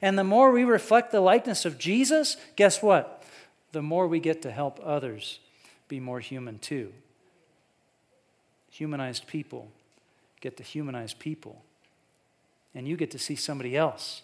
and 0.00 0.18
the 0.18 0.24
more 0.24 0.50
we 0.50 0.64
reflect 0.64 1.10
the 1.10 1.20
likeness 1.20 1.64
of 1.64 1.78
Jesus, 1.78 2.36
guess 2.56 2.82
what? 2.82 3.24
The 3.72 3.82
more 3.82 4.06
we 4.06 4.20
get 4.20 4.42
to 4.42 4.50
help 4.50 4.80
others 4.82 5.40
be 5.88 6.00
more 6.00 6.20
human 6.20 6.58
too. 6.58 6.92
Humanized 8.70 9.26
people 9.26 9.68
get 10.40 10.56
to 10.58 10.62
humanize 10.62 11.14
people. 11.14 11.62
And 12.74 12.86
you 12.86 12.96
get 12.96 13.10
to 13.12 13.18
see 13.18 13.34
somebody 13.34 13.76
else 13.76 14.22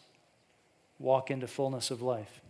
walk 0.99 1.31
into 1.31 1.47
fullness 1.47 1.91
of 1.91 2.03
life. 2.03 2.41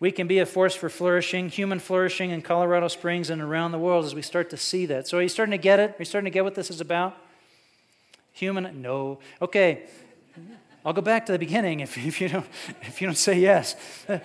We 0.00 0.10
can 0.10 0.26
be 0.26 0.40
a 0.40 0.46
force 0.46 0.74
for 0.74 0.88
flourishing, 0.88 1.50
human 1.50 1.78
flourishing 1.78 2.30
in 2.30 2.42
Colorado 2.42 2.88
Springs 2.88 3.30
and 3.30 3.40
around 3.40 3.70
the 3.70 3.78
world 3.78 4.04
as 4.04 4.14
we 4.14 4.22
start 4.22 4.50
to 4.50 4.56
see 4.56 4.86
that. 4.86 5.06
So, 5.06 5.18
are 5.18 5.22
you 5.22 5.28
starting 5.28 5.52
to 5.52 5.58
get 5.58 5.78
it? 5.78 5.90
Are 5.90 5.96
you 6.00 6.04
starting 6.04 6.24
to 6.24 6.34
get 6.34 6.42
what 6.42 6.56
this 6.56 6.68
is 6.68 6.80
about? 6.80 7.16
Human? 8.32 8.82
No. 8.82 9.20
Okay. 9.40 9.84
I'll 10.84 10.92
go 10.92 11.02
back 11.02 11.26
to 11.26 11.32
the 11.32 11.38
beginning 11.38 11.80
if, 11.80 11.98
if, 12.06 12.20
you, 12.20 12.28
don't, 12.28 12.46
if 12.82 13.00
you 13.00 13.06
don't 13.06 13.16
say 13.16 13.38
yes. 13.38 13.76
Uh, 14.08 14.18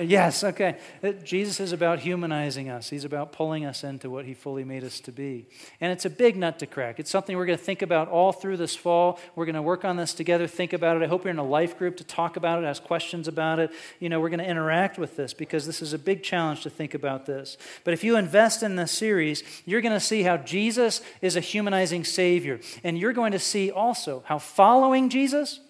yes, 0.00 0.42
okay. 0.44 0.76
Uh, 1.02 1.12
Jesus 1.12 1.60
is 1.60 1.72
about 1.72 2.00
humanizing 2.00 2.68
us, 2.68 2.90
He's 2.90 3.04
about 3.04 3.32
pulling 3.32 3.64
us 3.64 3.84
into 3.84 4.10
what 4.10 4.24
He 4.24 4.34
fully 4.34 4.64
made 4.64 4.84
us 4.84 5.00
to 5.00 5.12
be. 5.12 5.46
And 5.80 5.92
it's 5.92 6.04
a 6.04 6.10
big 6.10 6.36
nut 6.36 6.58
to 6.58 6.66
crack. 6.66 6.98
It's 6.98 7.10
something 7.10 7.36
we're 7.36 7.46
going 7.46 7.58
to 7.58 7.64
think 7.64 7.82
about 7.82 8.08
all 8.08 8.32
through 8.32 8.56
this 8.56 8.74
fall. 8.74 9.18
We're 9.36 9.46
going 9.46 9.54
to 9.54 9.62
work 9.62 9.84
on 9.84 9.96
this 9.96 10.12
together, 10.12 10.46
think 10.46 10.72
about 10.72 10.96
it. 10.96 11.02
I 11.02 11.06
hope 11.06 11.24
you're 11.24 11.30
in 11.30 11.38
a 11.38 11.44
life 11.44 11.78
group 11.78 11.96
to 11.98 12.04
talk 12.04 12.36
about 12.36 12.62
it, 12.62 12.66
ask 12.66 12.82
questions 12.82 13.28
about 13.28 13.58
it. 13.58 13.70
You 14.00 14.08
know, 14.08 14.20
we're 14.20 14.30
going 14.30 14.40
to 14.40 14.48
interact 14.48 14.98
with 14.98 15.16
this 15.16 15.32
because 15.32 15.66
this 15.66 15.80
is 15.80 15.92
a 15.92 15.98
big 15.98 16.22
challenge 16.22 16.62
to 16.62 16.70
think 16.70 16.94
about 16.94 17.26
this. 17.26 17.56
But 17.84 17.94
if 17.94 18.04
you 18.04 18.16
invest 18.16 18.62
in 18.62 18.76
this 18.76 18.92
series, 18.92 19.42
you're 19.64 19.80
going 19.80 19.94
to 19.94 20.00
see 20.00 20.22
how 20.22 20.36
Jesus 20.36 21.00
is 21.22 21.36
a 21.36 21.40
humanizing 21.40 22.04
Savior. 22.04 22.60
And 22.84 22.98
you're 22.98 23.12
going 23.12 23.32
to 23.32 23.38
see 23.38 23.70
also 23.70 24.22
how 24.26 24.38
following 24.38 25.08
Jesus, 25.08 25.60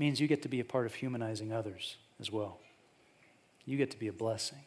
means 0.00 0.18
you 0.18 0.26
get 0.26 0.40
to 0.42 0.48
be 0.48 0.60
a 0.60 0.64
part 0.64 0.86
of 0.86 0.94
humanizing 0.94 1.52
others 1.52 1.98
as 2.18 2.32
well. 2.32 2.58
You 3.66 3.76
get 3.76 3.90
to 3.90 3.98
be 3.98 4.08
a 4.08 4.12
blessing. 4.12 4.58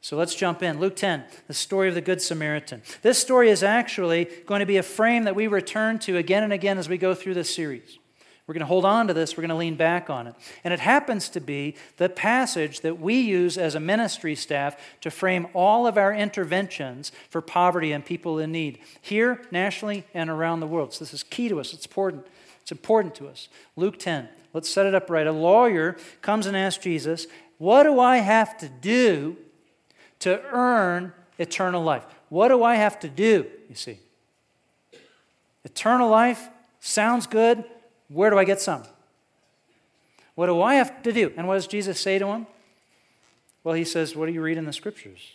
So 0.00 0.16
let's 0.16 0.34
jump 0.34 0.62
in. 0.62 0.80
Luke 0.80 0.96
10, 0.96 1.24
the 1.48 1.54
story 1.54 1.88
of 1.88 1.94
the 1.94 2.00
Good 2.00 2.22
Samaritan. 2.22 2.82
This 3.02 3.18
story 3.18 3.50
is 3.50 3.62
actually 3.62 4.24
going 4.46 4.60
to 4.60 4.66
be 4.66 4.78
a 4.78 4.82
frame 4.82 5.24
that 5.24 5.36
we 5.36 5.48
return 5.48 5.98
to 6.00 6.16
again 6.16 6.44
and 6.44 6.52
again 6.52 6.78
as 6.78 6.88
we 6.88 6.96
go 6.96 7.14
through 7.14 7.34
this 7.34 7.54
series. 7.54 7.98
We're 8.46 8.54
going 8.54 8.60
to 8.60 8.66
hold 8.66 8.86
on 8.86 9.08
to 9.08 9.12
this, 9.12 9.36
we're 9.36 9.42
going 9.42 9.50
to 9.50 9.56
lean 9.56 9.76
back 9.76 10.08
on 10.08 10.26
it. 10.26 10.34
And 10.64 10.72
it 10.72 10.80
happens 10.80 11.28
to 11.30 11.40
be 11.40 11.76
the 11.98 12.08
passage 12.08 12.80
that 12.80 12.98
we 12.98 13.20
use 13.20 13.58
as 13.58 13.74
a 13.74 13.80
ministry 13.80 14.34
staff 14.34 14.80
to 15.02 15.10
frame 15.10 15.48
all 15.52 15.86
of 15.86 15.98
our 15.98 16.14
interventions 16.14 17.12
for 17.28 17.42
poverty 17.42 17.92
and 17.92 18.02
people 18.02 18.38
in 18.38 18.50
need, 18.50 18.78
here, 19.02 19.42
nationally, 19.50 20.06
and 20.14 20.30
around 20.30 20.60
the 20.60 20.66
world. 20.66 20.94
So 20.94 21.00
this 21.00 21.12
is 21.12 21.22
key 21.22 21.50
to 21.50 21.60
us, 21.60 21.74
it's 21.74 21.84
important. 21.84 22.26
It's 22.68 22.72
important 22.72 23.14
to 23.14 23.28
us. 23.28 23.48
Luke 23.76 23.98
10, 23.98 24.28
Let's 24.52 24.68
set 24.68 24.84
it 24.84 24.94
up 24.94 25.08
right. 25.08 25.26
A 25.26 25.32
lawyer 25.32 25.96
comes 26.20 26.44
and 26.44 26.54
asks 26.54 26.84
Jesus, 26.84 27.26
What 27.56 27.84
do 27.84 27.98
I 27.98 28.18
have 28.18 28.58
to 28.58 28.68
do 28.68 29.38
to 30.18 30.42
earn 30.52 31.14
eternal 31.38 31.82
life? 31.82 32.04
What 32.28 32.48
do 32.48 32.62
I 32.62 32.74
have 32.74 33.00
to 33.00 33.08
do? 33.08 33.46
You 33.70 33.74
see. 33.74 34.00
Eternal 35.64 36.10
life 36.10 36.50
sounds 36.78 37.26
good. 37.26 37.64
Where 38.08 38.28
do 38.28 38.38
I 38.38 38.44
get 38.44 38.60
some? 38.60 38.82
What 40.34 40.48
do 40.48 40.60
I 40.60 40.74
have 40.74 41.02
to 41.04 41.12
do? 41.12 41.32
And 41.38 41.48
what 41.48 41.54
does 41.54 41.66
Jesus 41.66 41.98
say 41.98 42.18
to 42.18 42.26
him? 42.26 42.46
Well, 43.64 43.76
he 43.76 43.84
says, 43.86 44.14
What 44.14 44.26
do 44.26 44.32
you 44.32 44.42
read 44.42 44.58
in 44.58 44.66
the 44.66 44.74
scriptures? 44.74 45.32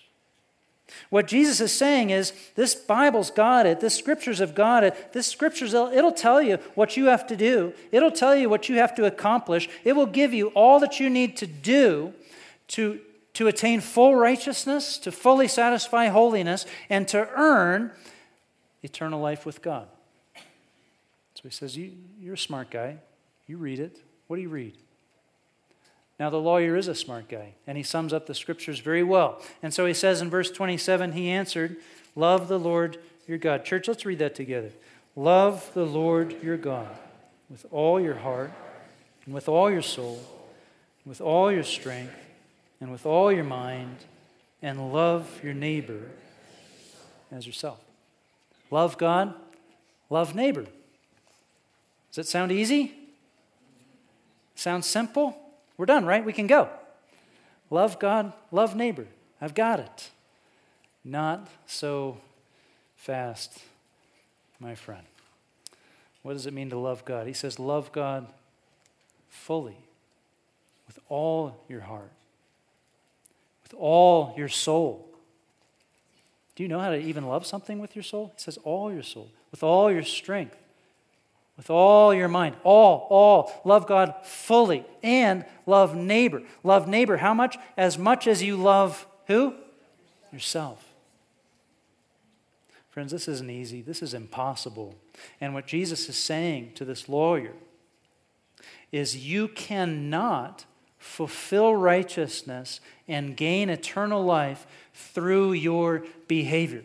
What 1.10 1.28
Jesus 1.28 1.62
is 1.62 1.72
saying 1.72 2.10
is, 2.10 2.34
this 2.56 2.76
Bible's 2.76 3.32
got 3.32 3.66
it. 3.66 3.80
This 3.80 3.96
scriptures 3.96 4.40
have 4.40 4.54
got 4.54 4.84
it. 4.84 5.14
This 5.14 5.28
scriptures, 5.28 5.74
it'll 5.74 6.12
tell 6.12 6.42
you 6.42 6.58
what 6.76 6.98
you 6.98 7.06
have 7.06 7.26
to 7.28 7.36
do. 7.36 7.74
It'll 7.92 8.12
tell 8.12 8.36
you 8.36 8.50
what 8.50 8.70
you 8.70 8.76
have 8.78 8.94
to 8.96 9.06
accomplish. 9.06 9.70
It 9.84 9.94
will 9.94 10.06
give 10.06 10.34
you 10.34 10.48
all 10.50 10.80
that 10.82 11.00
you 11.00 11.10
need 11.10 11.38
to 11.38 11.48
do 11.48 12.14
to, 12.70 13.00
to 13.34 13.48
attain 13.48 13.80
full 13.80 14.16
righteousness, 14.16 14.98
to 15.00 15.12
fully 15.12 15.48
satisfy 15.48 16.08
holiness, 16.08 16.66
and 16.90 17.08
to 17.10 17.30
earn 17.36 17.92
eternal 18.82 19.22
life 19.22 19.46
with 19.46 19.62
God. 19.62 19.88
So 21.36 21.44
he 21.44 21.50
says, 21.50 21.78
you, 21.78 21.94
You're 22.20 22.36
a 22.36 22.38
smart 22.38 22.70
guy. 22.70 22.98
You 23.48 23.58
read 23.58 23.80
it. 23.80 24.00
What 24.28 24.38
do 24.38 24.42
you 24.42 24.50
read? 24.50 24.78
Now, 26.20 26.30
the 26.30 26.40
lawyer 26.40 26.76
is 26.76 26.88
a 26.88 26.96
smart 26.96 27.28
guy, 27.28 27.54
and 27.66 27.76
he 27.76 27.84
sums 27.84 28.14
up 28.14 28.28
the 28.28 28.36
scriptures 28.36 28.80
very 28.80 29.04
well. 29.04 29.42
And 29.62 29.74
so 29.74 29.86
he 29.86 29.94
says 29.94 30.22
in 30.22 30.30
verse 30.30 30.52
27, 30.52 31.14
he 31.14 31.30
answered, 31.30 31.78
Love 32.16 32.48
the 32.48 32.60
Lord 32.60 32.98
your 33.28 33.38
God. 33.40 33.66
Church, 33.66 33.88
let's 33.88 34.06
read 34.06 34.20
that 34.20 34.36
together. 34.36 34.72
Love 35.16 35.72
the 35.74 35.86
Lord 35.86 36.36
your 36.44 36.58
God 36.58 36.90
with 37.50 37.66
all 37.72 38.00
your 38.00 38.16
heart, 38.16 38.52
and 39.26 39.34
with 39.34 39.48
all 39.48 39.70
your 39.70 39.82
soul, 39.82 40.20
with 41.06 41.22
all 41.22 41.52
your 41.52 41.64
strength, 41.64 42.16
and 42.82 42.92
with 42.92 43.06
all 43.06 43.32
your 43.32 43.44
mind, 43.44 43.98
and 44.62 44.92
love 44.92 45.40
your 45.44 45.54
neighbor 45.54 46.10
as 47.32 47.46
yourself. 47.46 47.80
Love 48.72 48.98
God, 48.98 49.34
love 50.10 50.34
neighbor. 50.34 50.64
Does 50.64 52.16
that 52.16 52.28
sound 52.28 52.52
easy? 52.52 52.94
Sounds 54.56 54.88
simple? 54.88 55.38
We're 55.78 55.86
done, 55.86 56.06
right? 56.06 56.24
We 56.24 56.34
can 56.34 56.48
go. 56.48 56.70
Love 57.70 58.00
God, 58.00 58.34
love 58.52 58.76
neighbor. 58.76 59.08
I've 59.42 59.56
got 59.56 59.80
it. 59.80 60.10
Not 61.04 61.48
so 61.66 62.18
fast, 62.96 63.60
my 64.60 64.76
friend. 64.76 65.04
What 66.22 66.34
does 66.34 66.46
it 66.46 66.54
mean 66.54 66.70
to 66.70 66.78
love 66.78 67.04
God? 67.04 67.28
He 67.28 67.34
says, 67.34 67.60
Love 67.60 67.92
God 67.92 68.28
fully, 69.28 69.78
with 70.88 71.00
all 71.10 71.64
your 71.68 71.82
heart, 71.82 72.12
with 73.64 73.74
all 73.78 74.34
your 74.38 74.48
soul. 74.48 75.10
Do 76.56 76.64
you 76.64 76.70
know 76.70 76.80
how 76.80 76.92
to 76.92 76.98
even 76.98 77.28
love 77.28 77.46
something 77.46 77.80
with 77.80 77.96
your 77.96 78.04
soul? 78.04 78.32
He 78.36 78.42
says, 78.42 78.58
All 78.64 78.94
your 78.94 79.04
soul, 79.04 79.30
with 79.52 79.64
all 79.64 79.92
your 79.92 80.04
strength, 80.04 80.56
with 81.58 81.70
all 81.70 82.14
your 82.14 82.28
mind. 82.28 82.56
All, 82.64 83.08
all. 83.10 83.62
Love 83.64 83.88
God 83.88 84.16
fully 84.24 84.86
and 85.02 85.46
love 85.66 85.96
neighbor. 85.96 86.42
Love 86.64 86.88
neighbor 86.88 87.18
how 87.18 87.34
much? 87.34 87.58
As 87.78 87.98
much 87.98 88.28
as 88.28 88.42
you 88.42 88.58
love 88.58 89.06
who? 89.28 89.54
Yourself. 90.32 90.84
Friends, 92.90 93.12
this 93.12 93.28
isn't 93.28 93.50
easy. 93.50 93.82
This 93.82 94.04
is 94.04 94.14
impossible. 94.14 94.96
And 95.42 95.54
what 95.54 95.66
Jesus 95.66 96.10
is 96.10 96.16
saying 96.16 96.74
to 96.76 96.86
this 96.86 97.10
lawyer 97.10 97.54
is 98.92 99.26
you 99.26 99.48
cannot 99.48 100.66
fulfill 101.00 101.76
righteousness 101.76 102.80
and 103.08 103.36
gain 103.36 103.70
eternal 103.70 104.24
life 104.24 104.66
through 104.94 105.54
your 105.54 106.06
behavior. 106.28 106.84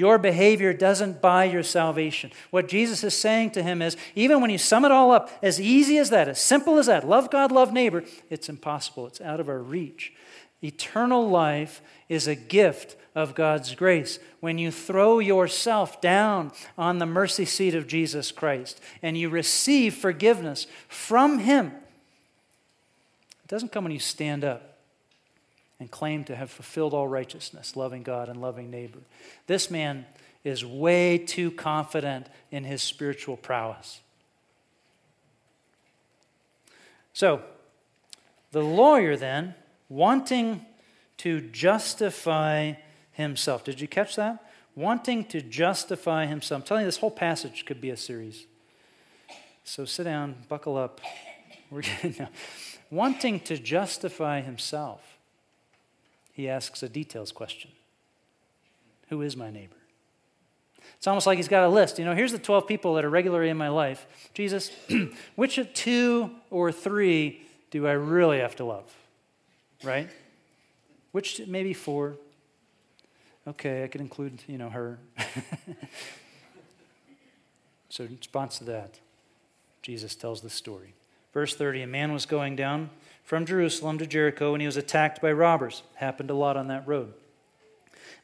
Your 0.00 0.16
behavior 0.16 0.72
doesn't 0.72 1.20
buy 1.20 1.44
your 1.44 1.62
salvation. 1.62 2.32
What 2.48 2.68
Jesus 2.68 3.04
is 3.04 3.12
saying 3.12 3.50
to 3.50 3.62
him 3.62 3.82
is 3.82 3.98
even 4.14 4.40
when 4.40 4.48
you 4.48 4.56
sum 4.56 4.86
it 4.86 4.90
all 4.90 5.10
up, 5.10 5.28
as 5.42 5.60
easy 5.60 5.98
as 5.98 6.08
that, 6.08 6.26
as 6.26 6.40
simple 6.40 6.78
as 6.78 6.86
that, 6.86 7.06
love 7.06 7.30
God, 7.30 7.52
love 7.52 7.70
neighbor, 7.70 8.02
it's 8.30 8.48
impossible. 8.48 9.06
It's 9.08 9.20
out 9.20 9.40
of 9.40 9.50
our 9.50 9.58
reach. 9.58 10.14
Eternal 10.64 11.28
life 11.28 11.82
is 12.08 12.26
a 12.26 12.34
gift 12.34 12.96
of 13.14 13.34
God's 13.34 13.74
grace. 13.74 14.18
When 14.40 14.56
you 14.56 14.70
throw 14.70 15.18
yourself 15.18 16.00
down 16.00 16.52
on 16.78 16.98
the 16.98 17.04
mercy 17.04 17.44
seat 17.44 17.74
of 17.74 17.86
Jesus 17.86 18.32
Christ 18.32 18.80
and 19.02 19.18
you 19.18 19.28
receive 19.28 19.96
forgiveness 19.96 20.66
from 20.88 21.40
Him, 21.40 21.66
it 23.44 23.48
doesn't 23.48 23.70
come 23.70 23.84
when 23.84 23.92
you 23.92 23.98
stand 23.98 24.44
up 24.44 24.69
and 25.80 25.90
claim 25.90 26.22
to 26.24 26.36
have 26.36 26.50
fulfilled 26.50 26.94
all 26.94 27.08
righteousness, 27.08 27.74
loving 27.74 28.02
God 28.02 28.28
and 28.28 28.40
loving 28.40 28.70
neighbor. 28.70 29.00
This 29.46 29.70
man 29.70 30.06
is 30.44 30.64
way 30.64 31.18
too 31.18 31.50
confident 31.50 32.28
in 32.50 32.64
his 32.64 32.82
spiritual 32.82 33.36
prowess. 33.36 34.00
So, 37.12 37.42
the 38.52 38.62
lawyer 38.62 39.16
then, 39.16 39.54
wanting 39.88 40.64
to 41.18 41.40
justify 41.40 42.74
himself. 43.12 43.64
Did 43.64 43.80
you 43.80 43.88
catch 43.88 44.16
that? 44.16 44.50
Wanting 44.74 45.24
to 45.26 45.40
justify 45.40 46.26
himself. 46.26 46.60
I'm 46.60 46.66
telling 46.66 46.82
you, 46.82 46.88
this 46.88 46.98
whole 46.98 47.10
passage 47.10 47.64
could 47.66 47.80
be 47.80 47.90
a 47.90 47.96
series. 47.96 48.46
So 49.64 49.84
sit 49.84 50.04
down, 50.04 50.36
buckle 50.48 50.76
up. 50.76 51.00
We're 51.70 51.82
getting. 52.02 52.26
Wanting 52.90 53.40
to 53.40 53.56
justify 53.56 54.40
himself, 54.40 55.18
he 56.40 56.48
asks 56.48 56.82
a 56.82 56.88
details 56.88 57.32
question 57.32 57.70
Who 59.08 59.22
is 59.22 59.36
my 59.36 59.50
neighbor? 59.50 59.76
It's 60.96 61.06
almost 61.06 61.26
like 61.26 61.36
he's 61.36 61.48
got 61.48 61.64
a 61.64 61.68
list. 61.68 61.98
You 61.98 62.04
know, 62.04 62.14
here's 62.14 62.32
the 62.32 62.38
12 62.38 62.66
people 62.66 62.94
that 62.94 63.04
are 63.04 63.10
regularly 63.10 63.50
in 63.50 63.56
my 63.56 63.68
life. 63.68 64.06
Jesus, 64.34 64.70
which 65.36 65.58
of 65.58 65.72
two 65.72 66.30
or 66.50 66.72
three 66.72 67.42
do 67.70 67.86
I 67.86 67.92
really 67.92 68.38
have 68.38 68.56
to 68.56 68.64
love? 68.64 68.92
Right? 69.82 70.10
Which, 71.12 71.40
maybe 71.46 71.72
four, 71.72 72.16
okay, 73.46 73.84
I 73.84 73.88
could 73.88 74.00
include, 74.00 74.42
you 74.46 74.58
know, 74.58 74.70
her. 74.70 74.98
so, 77.88 78.04
in 78.04 78.16
response 78.16 78.58
to 78.58 78.64
that, 78.64 78.98
Jesus 79.82 80.14
tells 80.14 80.40
the 80.40 80.50
story. 80.50 80.94
Verse 81.32 81.54
30 81.54 81.82
A 81.82 81.86
man 81.86 82.12
was 82.12 82.26
going 82.26 82.56
down 82.56 82.90
from 83.24 83.46
Jerusalem 83.46 83.98
to 83.98 84.06
Jericho, 84.06 84.54
and 84.54 84.60
he 84.60 84.66
was 84.66 84.76
attacked 84.76 85.22
by 85.22 85.32
robbers. 85.32 85.82
Happened 85.94 86.30
a 86.30 86.34
lot 86.34 86.56
on 86.56 86.68
that 86.68 86.86
road. 86.86 87.14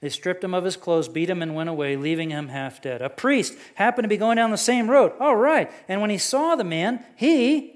They 0.00 0.09
stripped 0.09 0.45
him 0.45 0.53
of 0.53 0.65
his 0.65 0.76
clothes, 0.76 1.09
beat 1.09 1.31
him, 1.31 1.43
and 1.43 1.55
went 1.55 1.71
away, 1.71 1.97
leaving 1.97 2.31
him 2.31 2.49
half 2.49 2.83
dead. 2.83 3.00
A 3.00 3.09
priest 3.09 3.55
happened 3.76 4.05
to 4.05 4.09
be 4.09 4.17
going 4.17 4.37
down 4.37 4.50
the 4.50 4.59
same 4.59 4.91
road. 4.91 5.12
All 5.19 5.37
right. 5.37 5.71
And 5.88 6.00
when 6.00 6.11
he 6.11 6.19
saw 6.19 6.55
the 6.55 6.65
man, 6.65 7.03
he 7.17 7.75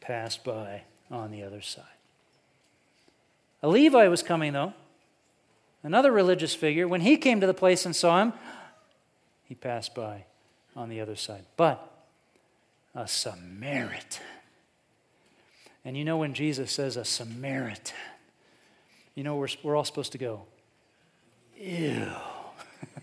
passed 0.00 0.44
by 0.44 0.82
on 1.10 1.30
the 1.30 1.42
other 1.42 1.60
side. 1.60 1.84
A 3.62 3.68
Levi 3.68 4.06
was 4.06 4.22
coming, 4.22 4.52
though, 4.52 4.72
another 5.82 6.12
religious 6.12 6.54
figure, 6.54 6.86
when 6.86 7.00
he 7.00 7.16
came 7.16 7.40
to 7.40 7.46
the 7.46 7.54
place 7.54 7.84
and 7.84 7.96
saw 7.96 8.22
him, 8.22 8.32
he 9.44 9.54
passed 9.54 9.94
by 9.94 10.24
on 10.76 10.88
the 10.88 11.00
other 11.00 11.16
side. 11.16 11.44
But 11.56 11.84
a 12.94 13.08
Samaritan. 13.08 14.22
And 15.88 15.96
you 15.96 16.04
know 16.04 16.18
when 16.18 16.34
Jesus 16.34 16.70
says 16.70 16.98
a 16.98 17.04
Samaritan, 17.06 17.96
you 19.14 19.24
know 19.24 19.36
we're, 19.36 19.48
we're 19.62 19.74
all 19.74 19.84
supposed 19.84 20.12
to 20.12 20.18
go, 20.18 20.42
ew. 21.58 22.06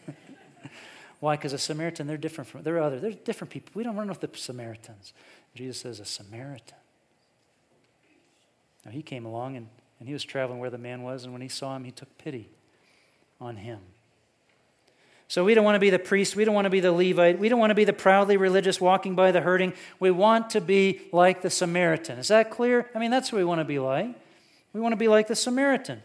Why? 1.19 1.35
Because 1.35 1.51
a 1.51 1.57
Samaritan, 1.57 2.05
they're 2.05 2.15
different 2.15 2.47
from, 2.47 2.61
they're 2.61 2.79
other, 2.79 2.99
they're 2.99 3.13
different 3.13 3.49
people. 3.49 3.71
We 3.73 3.81
don't 3.81 3.95
run 3.95 4.07
with 4.07 4.19
the 4.19 4.29
Samaritans. 4.37 5.13
Jesus 5.55 5.79
says 5.79 5.99
a 5.99 6.05
Samaritan. 6.05 6.77
Now 8.85 8.91
he 8.91 9.01
came 9.01 9.25
along 9.25 9.57
and 9.57 9.67
and 9.99 10.07
he 10.07 10.13
was 10.13 10.23
traveling 10.23 10.59
where 10.59 10.69
the 10.69 10.77
man 10.77 11.01
was, 11.01 11.23
and 11.23 11.33
when 11.33 11.41
he 11.41 11.47
saw 11.47 11.75
him, 11.75 11.85
he 11.85 11.91
took 11.91 12.15
pity 12.19 12.51
on 13.41 13.57
him. 13.57 13.79
So 15.27 15.43
we 15.43 15.55
don't 15.55 15.65
want 15.65 15.75
to 15.75 15.79
be 15.79 15.89
the 15.89 15.99
priest. 15.99 16.35
We 16.35 16.45
don't 16.45 16.53
want 16.53 16.65
to 16.65 16.69
be 16.69 16.79
the 16.79 16.91
Levite. 16.91 17.39
We 17.39 17.49
don't 17.49 17.59
want 17.59 17.71
to 17.71 17.75
be 17.75 17.85
the 17.85 17.93
proudly 17.93 18.37
religious 18.37 18.79
walking 18.79 19.15
by 19.15 19.31
the 19.31 19.41
hurting. 19.41 19.73
We 19.99 20.11
want 20.11 20.51
to 20.51 20.61
be 20.61 21.01
like 21.11 21.41
the 21.41 21.49
Samaritan. 21.49 22.19
Is 22.19 22.27
that 22.27 22.51
clear? 22.51 22.89
I 22.93 22.99
mean, 22.99 23.11
that's 23.11 23.31
what 23.31 23.39
we 23.39 23.45
want 23.45 23.59
to 23.59 23.65
be 23.65 23.79
like. 23.79 24.07
We 24.73 24.81
want 24.81 24.93
to 24.93 24.97
be 24.97 25.07
like 25.07 25.27
the 25.27 25.35
Samaritan. 25.35 26.03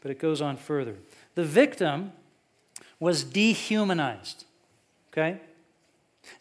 But 0.00 0.10
it 0.10 0.18
goes 0.18 0.40
on 0.40 0.56
further. 0.56 0.96
The 1.34 1.44
victim 1.44 2.12
was 3.00 3.22
dehumanized. 3.22 4.44
Okay? 5.12 5.40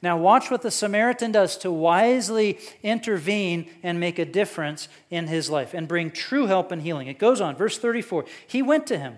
Now, 0.02 0.18
watch 0.18 0.52
what 0.52 0.62
the 0.62 0.72
Samaritan 0.72 1.32
does 1.32 1.58
to 1.58 1.72
wisely 1.72 2.60
intervene 2.84 3.70
and 3.84 4.00
make 4.00 4.20
a 4.20 4.26
difference 4.26 4.88
in 5.10 5.28
his 5.28 5.50
life 5.50 5.74
and 5.74 5.88
bring 5.88 6.12
true 6.12 6.46
help 6.46 6.72
and 6.72 6.82
healing. 6.82 7.08
It 7.08 7.20
goes 7.20 7.42
on, 7.42 7.56
verse 7.56 7.78
34. 7.78 8.26
He 8.46 8.62
went 8.62 8.88
to 8.88 8.98
him 8.98 9.18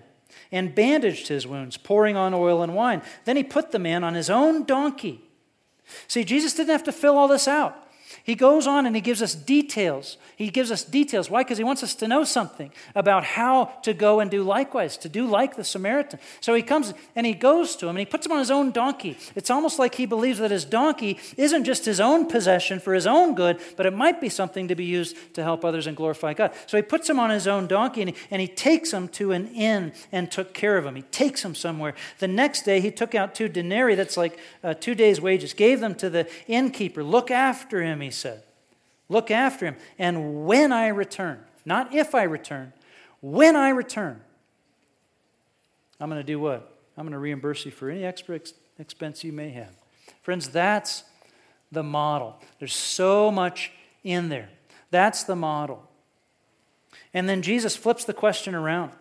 and 0.52 0.74
bandaged 0.74 1.28
his 1.28 1.46
wounds, 1.46 1.78
pouring 1.78 2.16
on 2.16 2.34
oil 2.34 2.62
and 2.62 2.76
wine. 2.76 3.02
Then 3.26 3.38
he 3.38 3.44
put 3.44 3.72
the 3.72 3.80
man 3.80 4.04
on 4.04 4.14
his 4.14 4.30
own 4.30 4.64
donkey. 4.64 5.22
See, 6.08 6.24
Jesus 6.24 6.54
didn't 6.54 6.72
have 6.72 6.84
to 6.84 6.92
fill 6.92 7.18
all 7.18 7.28
this 7.28 7.48
out. 7.48 7.89
He 8.24 8.36
goes 8.36 8.68
on 8.68 8.86
and 8.86 8.96
he 8.96 9.02
gives 9.02 9.22
us 9.22 9.36
details. 9.36 10.18
He 10.36 10.50
gives 10.50 10.72
us 10.72 10.84
details. 10.84 11.30
Why? 11.30 11.42
Because 11.42 11.58
he 11.58 11.64
wants 11.64 11.84
us 11.84 11.96
to 11.96 12.08
know 12.08 12.24
something 12.24 12.72
about 12.96 13.24
how 13.24 13.66
to 13.84 13.94
go 13.94 14.20
and 14.20 14.32
do 14.32 14.44
likewise, 14.44 14.98
to 14.98 15.10
do 15.10 15.28
like 15.28 15.56
the 15.56 15.64
Samaritan. 15.64 16.20
So 16.42 16.54
he 16.54 16.62
comes 16.62 16.94
and 17.16 17.26
he 17.26 17.34
goes 17.34 17.76
to 17.78 17.86
him 17.86 17.92
and 17.92 18.00
he 18.00 18.06
puts 18.06 18.26
him 18.26 18.32
on 18.32 18.40
his 18.40 18.52
own 18.52 18.72
donkey. 18.72 19.18
It's 19.36 19.50
almost 19.50 19.80
like 19.80 19.96
he 19.96 20.06
believes 20.06 20.40
that 20.40 20.52
his 20.52 20.66
donkey 20.66 21.20
isn't 21.38 21.66
just 21.66 21.86
his 21.86 22.00
own 22.00 22.28
possession 22.28 22.80
for 22.80 22.94
his 22.94 23.06
own 23.06 23.36
good, 23.36 23.60
but 23.78 23.86
it 23.86 23.94
might 23.94 24.20
be 24.20 24.30
something 24.30 24.68
to 24.68 24.76
be 24.76 24.86
used 24.86 25.16
to 25.36 25.44
help 25.44 25.64
others 25.64 25.88
and 25.88 25.96
glorify 25.96 26.34
God. 26.34 26.52
So 26.66 26.78
he 26.78 26.84
puts 26.84 27.10
him 27.10 27.20
on 27.20 27.30
his 27.30 27.48
own 27.48 27.68
donkey 27.68 28.02
and 28.02 28.10
he, 28.12 28.16
and 28.32 28.42
he 28.42 28.48
takes 28.48 28.92
him 28.92 29.08
to 29.10 29.32
an 29.32 29.48
inn 29.50 29.94
and 30.12 30.32
took 30.32 30.54
care 30.54 30.78
of 30.78 30.86
him. 30.86 30.96
He 30.96 31.04
takes 31.04 31.44
him 31.44 31.56
somewhere. 31.56 31.96
The 32.20 32.28
next 32.28 32.64
day 32.64 32.82
he 32.82 32.92
took 32.92 33.16
out 33.16 33.36
two 33.36 33.50
denarii, 33.50 33.96
that's 33.96 34.18
like 34.18 34.40
uh, 34.64 34.74
two 34.74 34.96
days' 34.96 35.22
wages, 35.22 35.54
gave 35.54 35.80
them 35.80 35.96
to 35.96 36.10
the 36.10 36.28
innkeeper. 36.48 37.04
Look 37.04 37.32
after 37.32 37.82
him, 37.82 37.99
he 38.02 38.12
said. 38.12 38.44
Look 39.08 39.32
after 39.32 39.66
him. 39.66 39.76
And 39.98 40.46
when 40.46 40.72
I 40.72 40.88
return, 40.88 41.40
not 41.66 41.94
if 41.94 42.14
I 42.14 42.24
return, 42.24 42.74
when 43.22 43.56
I 43.56 43.70
return, 43.70 44.22
I'm 46.00 46.10
going 46.10 46.22
to 46.22 46.26
do 46.26 46.40
what? 46.40 46.78
I'm 46.98 47.06
going 47.06 47.14
to 47.14 47.20
reimburse 47.20 47.66
you 47.66 47.72
for 47.72 47.90
any 47.90 48.04
extra 48.04 48.36
ex- 48.36 48.54
expense 48.78 49.24
you 49.24 49.34
may 49.34 49.50
have. 49.50 49.76
Friends, 50.22 50.50
that's 50.50 51.04
the 51.72 51.84
model. 51.84 52.40
There's 52.60 52.76
so 52.76 53.32
much 53.32 53.72
in 54.04 54.30
there. 54.30 54.50
That's 54.92 55.24
the 55.24 55.36
model. 55.36 55.88
And 57.14 57.28
then 57.28 57.42
Jesus 57.42 57.76
flips 57.76 58.06
the 58.06 58.14
question 58.14 58.56
around. 58.56 58.92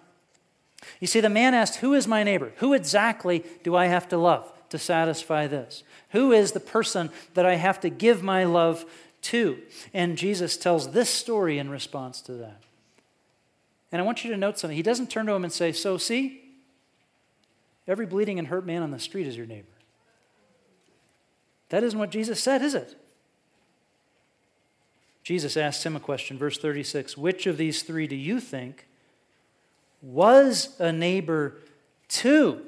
You 1.01 1.07
see, 1.07 1.21
the 1.21 1.29
man 1.29 1.55
asked, 1.55 1.77
Who 1.77 1.95
is 1.95 2.07
my 2.07 2.23
neighbor? 2.23 2.53
Who 2.57 2.73
exactly 2.73 3.45
do 3.63 3.75
I 3.75 3.87
have 3.87 4.09
to 4.09 4.17
love 4.17 4.53
to 4.71 4.79
satisfy 4.79 5.47
this? 5.47 5.83
Who 6.11 6.33
is 6.33 6.53
the 6.53 6.61
person 6.61 7.11
that 7.35 7.47
I 7.47 7.57
have 7.57 7.81
to 7.81 7.91
give 7.91 8.23
my 8.23 8.45
love 8.45 8.85
to? 9.23 9.59
And 9.93 10.17
Jesus 10.17 10.57
tells 10.57 10.93
this 10.93 11.11
story 11.11 11.59
in 11.59 11.71
response 11.71 12.21
to 12.23 12.33
that. 12.35 12.63
And 13.91 14.01
I 14.01 14.05
want 14.05 14.25
you 14.25 14.31
to 14.31 14.37
note 14.37 14.59
something. 14.59 14.77
He 14.77 14.83
doesn't 14.83 15.11
turn 15.11 15.27
to 15.27 15.33
him 15.33 15.45
and 15.45 15.53
say, 15.53 15.73
So, 15.73 15.97
see, 15.97 16.43
every 17.87 18.07
bleeding 18.07 18.39
and 18.39 18.49
hurt 18.49 18.67
man 18.67 18.83
on 18.83 18.91
the 18.91 18.99
street 18.99 19.27
is 19.27 19.37
your 19.37 19.47
neighbor. 19.47 19.67
That 21.71 21.85
isn't 21.85 21.99
what 21.99 22.11
Jesus 22.11 22.43
said, 22.43 22.63
is 22.63 22.75
it? 22.75 22.95
Jesus 25.23 25.59
asks 25.59 25.85
him 25.85 25.95
a 25.95 26.01
question, 26.01 26.39
verse 26.39 26.59
36 26.59 27.17
Which 27.17 27.47
of 27.47 27.59
these 27.59 27.83
three 27.83 28.07
do 28.07 28.17
you 28.17 28.41
think 28.41 28.87
was 30.01 30.75
a 30.79 30.93
neighbor 30.93 31.57
to 32.09 32.63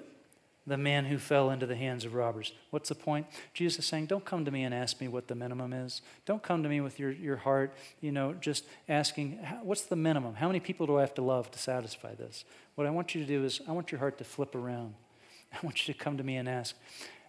the 0.71 0.77
man 0.77 1.07
who 1.07 1.19
fell 1.19 1.51
into 1.51 1.67
the 1.67 1.75
hands 1.75 2.05
of 2.05 2.15
robbers. 2.15 2.53
What's 2.71 2.89
the 2.89 2.95
point? 2.95 3.27
Jesus 3.53 3.81
is 3.81 3.87
saying, 3.87 4.07
Don't 4.07 4.25
come 4.25 4.45
to 4.45 4.53
me 4.53 4.63
and 4.63 4.73
ask 4.73 5.01
me 5.01 5.09
what 5.09 5.27
the 5.27 5.35
minimum 5.35 5.73
is. 5.73 6.01
Don't 6.27 6.45
come 6.45 6.63
to 6.63 6.69
me 6.69 6.81
with 6.81 7.01
your, 7.01 7.11
your 7.11 7.39
heart, 7.39 7.75
you 8.01 8.13
know, 8.13 8.35
just 8.35 8.65
asking, 8.89 9.33
What's 9.63 9.83
the 9.83 9.97
minimum? 9.97 10.37
How 10.37 10.47
many 10.47 10.61
people 10.61 10.87
do 10.87 10.97
I 10.97 11.01
have 11.01 11.15
to 11.15 11.23
love 11.23 11.51
to 11.51 11.59
satisfy 11.59 12.15
this? 12.15 12.45
What 12.77 12.87
I 12.87 12.91
want 12.91 13.17
you 13.17 13.21
to 13.21 13.27
do 13.27 13.45
is, 13.45 13.61
I 13.67 13.73
want 13.73 13.91
your 13.91 13.99
heart 13.99 14.17
to 14.19 14.25
flip 14.25 14.55
around. 14.55 14.95
I 15.53 15.59
want 15.65 15.87
you 15.87 15.93
to 15.93 15.99
come 15.99 16.17
to 16.17 16.23
me 16.23 16.37
and 16.37 16.49
ask, 16.49 16.77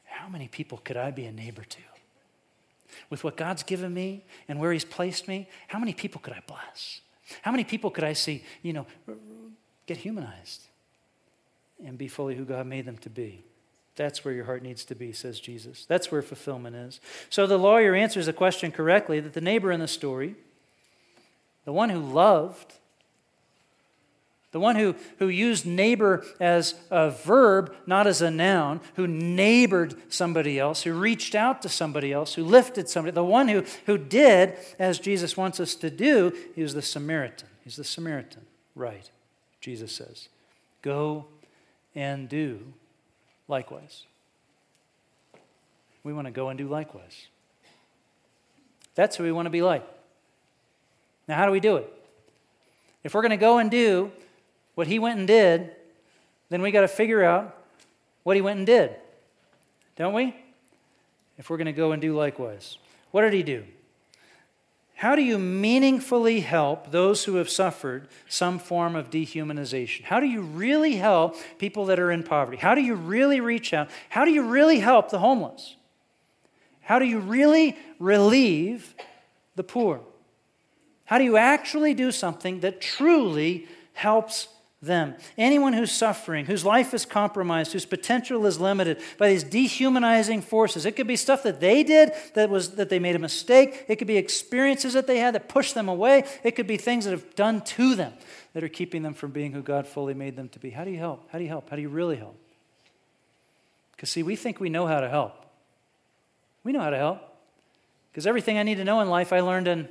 How 0.05 0.29
many 0.29 0.47
people 0.47 0.77
could 0.83 0.95
I 0.95 1.09
be 1.09 1.25
a 1.25 1.31
neighbor 1.31 1.63
to? 1.63 1.79
With 3.09 3.23
what 3.23 3.37
God's 3.37 3.63
given 3.63 3.91
me 3.91 4.23
and 4.47 4.59
where 4.59 4.71
He's 4.71 4.85
placed 4.85 5.27
me, 5.27 5.49
how 5.67 5.79
many 5.79 5.93
people 5.93 6.21
could 6.21 6.33
I 6.33 6.43
bless? 6.45 7.01
How 7.41 7.49
many 7.49 7.63
people 7.63 7.89
could 7.89 8.03
I 8.03 8.13
see, 8.13 8.43
you 8.61 8.73
know, 8.73 8.85
get 9.87 9.97
humanized? 9.97 10.67
And 11.85 11.97
be 11.97 12.07
fully 12.07 12.35
who 12.35 12.45
God 12.45 12.65
made 12.67 12.85
them 12.85 12.97
to 12.99 13.09
be. 13.09 13.43
That's 13.95 14.23
where 14.23 14.33
your 14.33 14.45
heart 14.45 14.63
needs 14.63 14.85
to 14.85 14.95
be, 14.95 15.11
says 15.11 15.39
Jesus. 15.39 15.85
That's 15.85 16.11
where 16.11 16.21
fulfillment 16.21 16.75
is. 16.75 16.99
So 17.29 17.45
the 17.45 17.57
lawyer 17.57 17.93
answers 17.93 18.25
the 18.25 18.33
question 18.33 18.71
correctly 18.71 19.19
that 19.19 19.33
the 19.33 19.41
neighbor 19.41 19.71
in 19.71 19.79
the 19.79 19.87
story, 19.87 20.35
the 21.65 21.73
one 21.73 21.89
who 21.89 21.99
loved, 21.99 22.73
The 24.51 24.59
one 24.59 24.75
who, 24.75 24.95
who 25.19 25.29
used 25.29 25.65
neighbor 25.65 26.25
as 26.39 26.75
a 26.89 27.09
verb, 27.09 27.73
not 27.85 28.05
as 28.05 28.21
a 28.21 28.29
noun, 28.29 28.81
who 28.95 29.07
neighbored 29.07 29.95
somebody 30.11 30.59
else, 30.59 30.83
who 30.83 30.91
reached 30.93 31.35
out 31.35 31.61
to 31.61 31.69
somebody 31.69 32.11
else, 32.11 32.33
who 32.33 32.43
lifted 32.43 32.89
somebody. 32.89 33.15
The 33.15 33.23
one 33.23 33.47
who, 33.47 33.63
who 33.85 33.97
did 33.97 34.57
as 34.77 34.99
Jesus 34.99 35.37
wants 35.37 35.61
us 35.61 35.73
to 35.75 35.89
do, 35.89 36.33
was 36.57 36.73
the 36.73 36.81
Samaritan. 36.81 37.47
He's 37.63 37.77
the 37.77 37.85
Samaritan. 37.85 38.45
Right, 38.75 39.09
Jesus 39.61 39.93
says. 39.93 40.27
Go 40.81 41.27
and 41.95 42.29
do 42.29 42.59
likewise. 43.47 44.03
We 46.03 46.13
want 46.13 46.25
to 46.25 46.31
go 46.31 46.49
and 46.49 46.57
do 46.57 46.67
likewise. 46.67 47.27
That's 48.95 49.15
who 49.15 49.23
we 49.23 49.31
want 49.31 49.45
to 49.45 49.51
be 49.51 49.61
like. 49.61 49.87
Now, 51.27 51.37
how 51.37 51.45
do 51.45 51.51
we 51.51 51.59
do 51.59 51.77
it? 51.77 51.91
If 53.03 53.13
we're 53.13 53.21
going 53.21 53.31
to 53.31 53.37
go 53.37 53.57
and 53.57 53.69
do 53.71 54.11
what 54.75 54.87
he 54.87 54.99
went 54.99 55.19
and 55.19 55.27
did, 55.27 55.71
then 56.49 56.61
we 56.61 56.71
got 56.71 56.81
to 56.81 56.87
figure 56.87 57.23
out 57.23 57.55
what 58.23 58.35
he 58.35 58.41
went 58.41 58.57
and 58.57 58.65
did. 58.65 58.95
Don't 59.95 60.13
we? 60.13 60.35
If 61.37 61.49
we're 61.49 61.57
going 61.57 61.65
to 61.67 61.73
go 61.73 61.91
and 61.91 62.01
do 62.01 62.15
likewise. 62.15 62.77
What 63.11 63.21
did 63.21 63.33
he 63.33 63.43
do? 63.43 63.63
How 65.01 65.15
do 65.15 65.23
you 65.23 65.39
meaningfully 65.39 66.41
help 66.41 66.91
those 66.91 67.23
who 67.23 67.37
have 67.37 67.49
suffered 67.49 68.07
some 68.29 68.59
form 68.59 68.95
of 68.95 69.09
dehumanization? 69.09 70.03
How 70.03 70.19
do 70.19 70.27
you 70.27 70.41
really 70.41 70.97
help 70.97 71.37
people 71.57 71.87
that 71.87 71.99
are 71.99 72.11
in 72.11 72.21
poverty? 72.21 72.57
How 72.57 72.75
do 72.75 72.81
you 72.81 72.93
really 72.93 73.39
reach 73.39 73.73
out? 73.73 73.89
How 74.09 74.25
do 74.25 74.31
you 74.31 74.43
really 74.43 74.77
help 74.77 75.09
the 75.09 75.17
homeless? 75.17 75.75
How 76.81 76.99
do 76.99 77.05
you 77.05 77.17
really 77.17 77.75
relieve 77.97 78.93
the 79.55 79.63
poor? 79.63 80.01
How 81.05 81.17
do 81.17 81.23
you 81.23 81.35
actually 81.35 81.95
do 81.95 82.11
something 82.11 82.59
that 82.59 82.79
truly 82.79 83.67
helps 83.93 84.49
them. 84.81 85.15
Anyone 85.37 85.73
who's 85.73 85.91
suffering, 85.91 86.45
whose 86.45 86.65
life 86.65 86.93
is 86.93 87.05
compromised, 87.05 87.73
whose 87.73 87.85
potential 87.85 88.45
is 88.45 88.59
limited 88.59 88.99
by 89.17 89.29
these 89.29 89.43
dehumanizing 89.43 90.41
forces. 90.41 90.85
It 90.85 90.95
could 90.95 91.07
be 91.07 91.15
stuff 91.15 91.43
that 91.43 91.59
they 91.59 91.83
did 91.83 92.13
that 92.33 92.49
was 92.49 92.71
that 92.71 92.89
they 92.89 92.97
made 92.97 93.15
a 93.15 93.19
mistake. 93.19 93.85
It 93.87 93.97
could 93.97 94.07
be 94.07 94.17
experiences 94.17 94.93
that 94.93 95.05
they 95.05 95.19
had 95.19 95.35
that 95.35 95.49
pushed 95.49 95.75
them 95.75 95.87
away. 95.87 96.25
It 96.43 96.51
could 96.51 96.67
be 96.67 96.77
things 96.77 97.05
that 97.05 97.11
have 97.11 97.35
done 97.35 97.61
to 97.61 97.95
them 97.95 98.13
that 98.53 98.63
are 98.63 98.69
keeping 98.69 99.03
them 99.03 99.13
from 99.13 99.31
being 99.31 99.51
who 99.51 99.61
God 99.61 99.85
fully 99.85 100.13
made 100.13 100.35
them 100.35 100.49
to 100.49 100.59
be. 100.59 100.71
How 100.71 100.83
do 100.83 100.91
you 100.91 100.97
help? 100.97 101.29
How 101.31 101.37
do 101.37 101.43
you 101.43 101.49
help? 101.49 101.69
How 101.69 101.75
do 101.75 101.81
you 101.81 101.89
really 101.89 102.17
help? 102.17 102.37
Because 103.91 104.09
see, 104.09 104.23
we 104.23 104.35
think 104.35 104.59
we 104.59 104.69
know 104.69 104.87
how 104.87 104.99
to 104.99 105.09
help. 105.09 105.45
We 106.63 106.71
know 106.71 106.81
how 106.81 106.89
to 106.89 106.97
help. 106.97 107.21
Because 108.11 108.25
everything 108.25 108.57
I 108.57 108.63
need 108.63 108.75
to 108.75 108.83
know 108.83 108.99
in 109.01 109.09
life 109.09 109.31
I 109.31 109.41
learned 109.41 109.67
in 109.67 109.87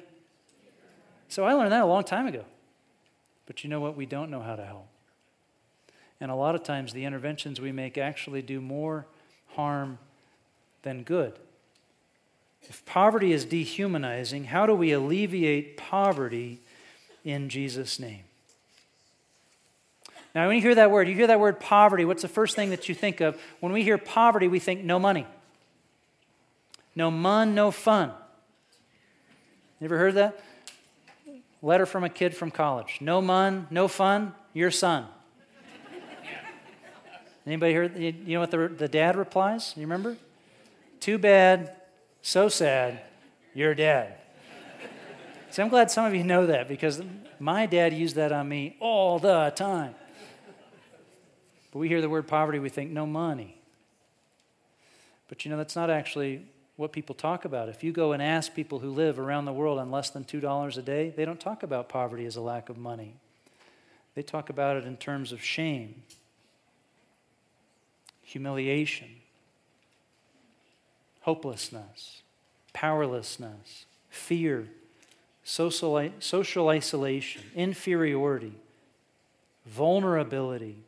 so 1.31 1.45
I 1.45 1.53
learned 1.55 1.71
that 1.71 1.83
a 1.83 1.87
long 1.87 2.03
time 2.03 2.27
ago. 2.27 2.45
But 3.51 3.65
you 3.65 3.69
know 3.69 3.81
what? 3.81 3.97
We 3.97 4.07
don't 4.07 4.31
know 4.31 4.43
how 4.43 4.55
to 4.55 4.65
help. 4.65 4.87
And 6.21 6.31
a 6.31 6.37
lot 6.37 6.55
of 6.55 6.63
times, 6.63 6.93
the 6.93 7.05
interventions 7.05 7.61
we 7.61 7.73
make 7.73 7.99
actually 7.99 8.43
do 8.43 8.61
more 8.61 9.07
harm 9.57 9.99
than 10.85 11.03
good. 11.03 11.33
If 12.69 12.87
poverty 12.87 13.33
is 13.33 13.45
dehumanizing, 13.45 14.45
how 14.45 14.67
do 14.67 14.75
we 14.77 14.93
alleviate 14.93 15.77
poverty 15.77 16.61
in 17.25 17.49
Jesus' 17.49 17.99
name? 17.99 18.23
Now, 20.33 20.47
when 20.47 20.55
you 20.55 20.63
hear 20.63 20.77
that 20.77 20.93
word, 20.93 21.09
you 21.09 21.17
hear 21.17 21.27
that 21.27 21.41
word 21.41 21.59
poverty, 21.59 22.05
what's 22.05 22.23
the 22.23 22.29
first 22.29 22.55
thing 22.55 22.71
that 22.71 22.89
you 22.89 22.95
think 22.95 23.21
of? 23.21 23.37
When 23.59 23.73
we 23.73 23.83
hear 23.83 23.99
poverty, 23.99 24.47
we 24.47 24.61
think 24.61 24.85
no 24.85 25.01
money. 25.01 25.27
No 26.95 27.11
mun, 27.11 27.57
no 27.57 27.73
fun. 27.73 28.13
You 29.81 29.87
ever 29.87 29.99
heard 29.99 30.15
that? 30.15 30.41
Letter 31.63 31.87
from 31.87 32.05
a 32.05 32.09
kid 32.09 32.37
from 32.37 32.51
college. 32.51 32.99
No 33.01 33.21
mun, 33.21 33.67
no 33.71 33.87
fun, 33.89 34.35
your 34.53 34.71
son. 34.71 35.07
Anybody 37.47 37.75
heard? 37.75 37.97
You 37.97 38.35
know 38.35 38.41
what 38.41 38.51
the, 38.51 38.69
the 38.69 38.89
dad 38.89 39.17
replies? 39.17 39.75
You 39.77 39.83
remember? 39.83 40.17
Too 41.01 41.19
bad, 41.19 41.75
so 42.23 42.49
sad, 42.49 43.01
you're 43.55 43.75
dead. 43.75 44.19
See, 45.51 45.63
I'm 45.63 45.69
glad 45.69 45.91
some 45.91 46.05
of 46.05 46.15
you 46.15 46.23
know 46.23 46.47
that 46.47 46.69
because 46.69 47.03
my 47.39 47.67
dad 47.67 47.93
used 47.93 48.17
that 48.17 48.31
on 48.31 48.49
me 48.49 48.77
all 48.79 49.19
the 49.19 49.53
time. 49.57 49.95
But 51.73 51.79
we 51.79 51.89
hear 51.89 52.01
the 52.01 52.09
word 52.09 52.29
poverty, 52.29 52.59
we 52.59 52.69
think 52.69 52.91
no 52.91 53.07
money. 53.07 53.57
But 55.29 55.45
you 55.45 55.51
know, 55.51 55.57
that's 55.57 55.77
not 55.77 55.91
actually 55.91 56.43
what 56.81 56.93
people 56.93 57.15
talk 57.15 57.45
about. 57.45 57.69
If 57.69 57.85
you 57.85 57.93
go 57.93 58.13
and 58.13 58.23
ask 58.23 58.55
people 58.55 58.79
who 58.79 58.91
live 58.91 59.19
around 59.19 59.45
the 59.45 59.53
world 59.53 59.79
on 59.79 59.91
less 59.91 60.09
than 60.09 60.25
$2 60.25 60.79
a 60.79 60.83
day, 60.83 61.13
they 61.15 61.27
don't 61.27 61.39
talk 61.39 61.63
about 61.63 61.91
poverty 61.91 62.25
as 62.25 62.37
a 62.37 62.41
lack 62.41 62.71
of 62.71 62.79
money. 62.79 63.17
They 64.15 64.23
talk 64.23 64.49
about 64.49 64.79
it 64.79 64.87
in 64.87 64.97
terms 64.97 65.31
of 65.31 65.43
shame, 65.43 66.03
humiliation, 68.23 69.09
hopelessness, 71.21 72.23
powerlessness, 72.73 73.85
fear, 74.09 74.67
social, 75.45 76.11
social 76.19 76.71
isolation, 76.71 77.43
inferiority, 77.55 78.55
vulnerability. 79.67 80.79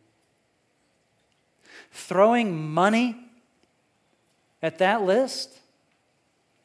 Throwing 1.92 2.72
money 2.72 3.28
at 4.62 4.78
that 4.78 5.02
list 5.02 5.58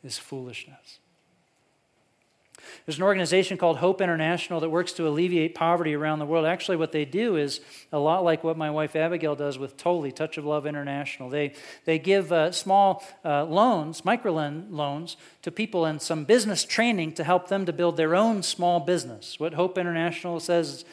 is 0.07 0.17
foolishness. 0.17 0.99
There's 2.85 2.97
an 2.97 3.03
organization 3.03 3.57
called 3.57 3.77
Hope 3.77 4.01
International 4.01 4.59
that 4.61 4.69
works 4.69 4.93
to 4.93 5.07
alleviate 5.07 5.55
poverty 5.55 5.93
around 5.93 6.19
the 6.19 6.25
world. 6.25 6.45
Actually, 6.45 6.77
what 6.77 6.91
they 6.91 7.05
do 7.05 7.35
is 7.35 7.59
a 7.91 7.99
lot 7.99 8.23
like 8.23 8.43
what 8.43 8.57
my 8.57 8.71
wife 8.71 8.95
Abigail 8.95 9.35
does 9.35 9.59
with 9.59 9.77
Totally 9.77 10.11
Touch 10.11 10.37
of 10.37 10.45
Love 10.45 10.65
International. 10.65 11.29
They, 11.29 11.53
they 11.85 11.99
give 11.99 12.31
uh, 12.31 12.51
small 12.51 13.03
uh, 13.23 13.45
loans, 13.45 14.03
micro 14.03 14.31
loans, 14.31 15.17
to 15.43 15.51
people 15.51 15.85
and 15.85 16.01
some 16.01 16.23
business 16.23 16.63
training 16.65 17.13
to 17.13 17.23
help 17.23 17.47
them 17.47 17.65
to 17.65 17.73
build 17.73 17.97
their 17.97 18.15
own 18.15 18.41
small 18.43 18.79
business. 18.79 19.39
What 19.39 19.53
Hope 19.53 19.77
International 19.77 20.39
says 20.39 20.85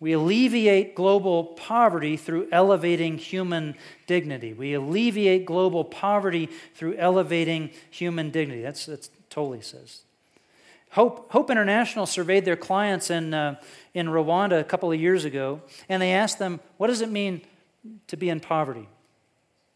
we 0.00 0.12
alleviate 0.12 0.94
global 0.94 1.44
poverty 1.44 2.16
through 2.16 2.48
elevating 2.50 3.18
human 3.18 3.76
dignity. 4.06 4.54
We 4.54 4.72
alleviate 4.72 5.44
global 5.44 5.84
poverty 5.84 6.48
through 6.74 6.96
elevating 6.96 7.70
human 7.90 8.30
dignity. 8.30 8.62
That's, 8.62 8.86
that's 8.86 9.10
totally 9.28 9.60
says. 9.60 10.00
Hope, 10.92 11.30
Hope 11.30 11.50
International 11.50 12.06
surveyed 12.06 12.46
their 12.46 12.56
clients 12.56 13.10
in, 13.10 13.34
uh, 13.34 13.60
in 13.92 14.08
Rwanda 14.08 14.58
a 14.58 14.64
couple 14.64 14.90
of 14.90 14.98
years 14.98 15.24
ago, 15.26 15.60
and 15.88 16.00
they 16.00 16.12
asked 16.12 16.38
them, 16.38 16.60
What 16.78 16.86
does 16.86 17.02
it 17.02 17.10
mean 17.10 17.42
to 18.08 18.16
be 18.16 18.30
in 18.30 18.40
poverty? 18.40 18.88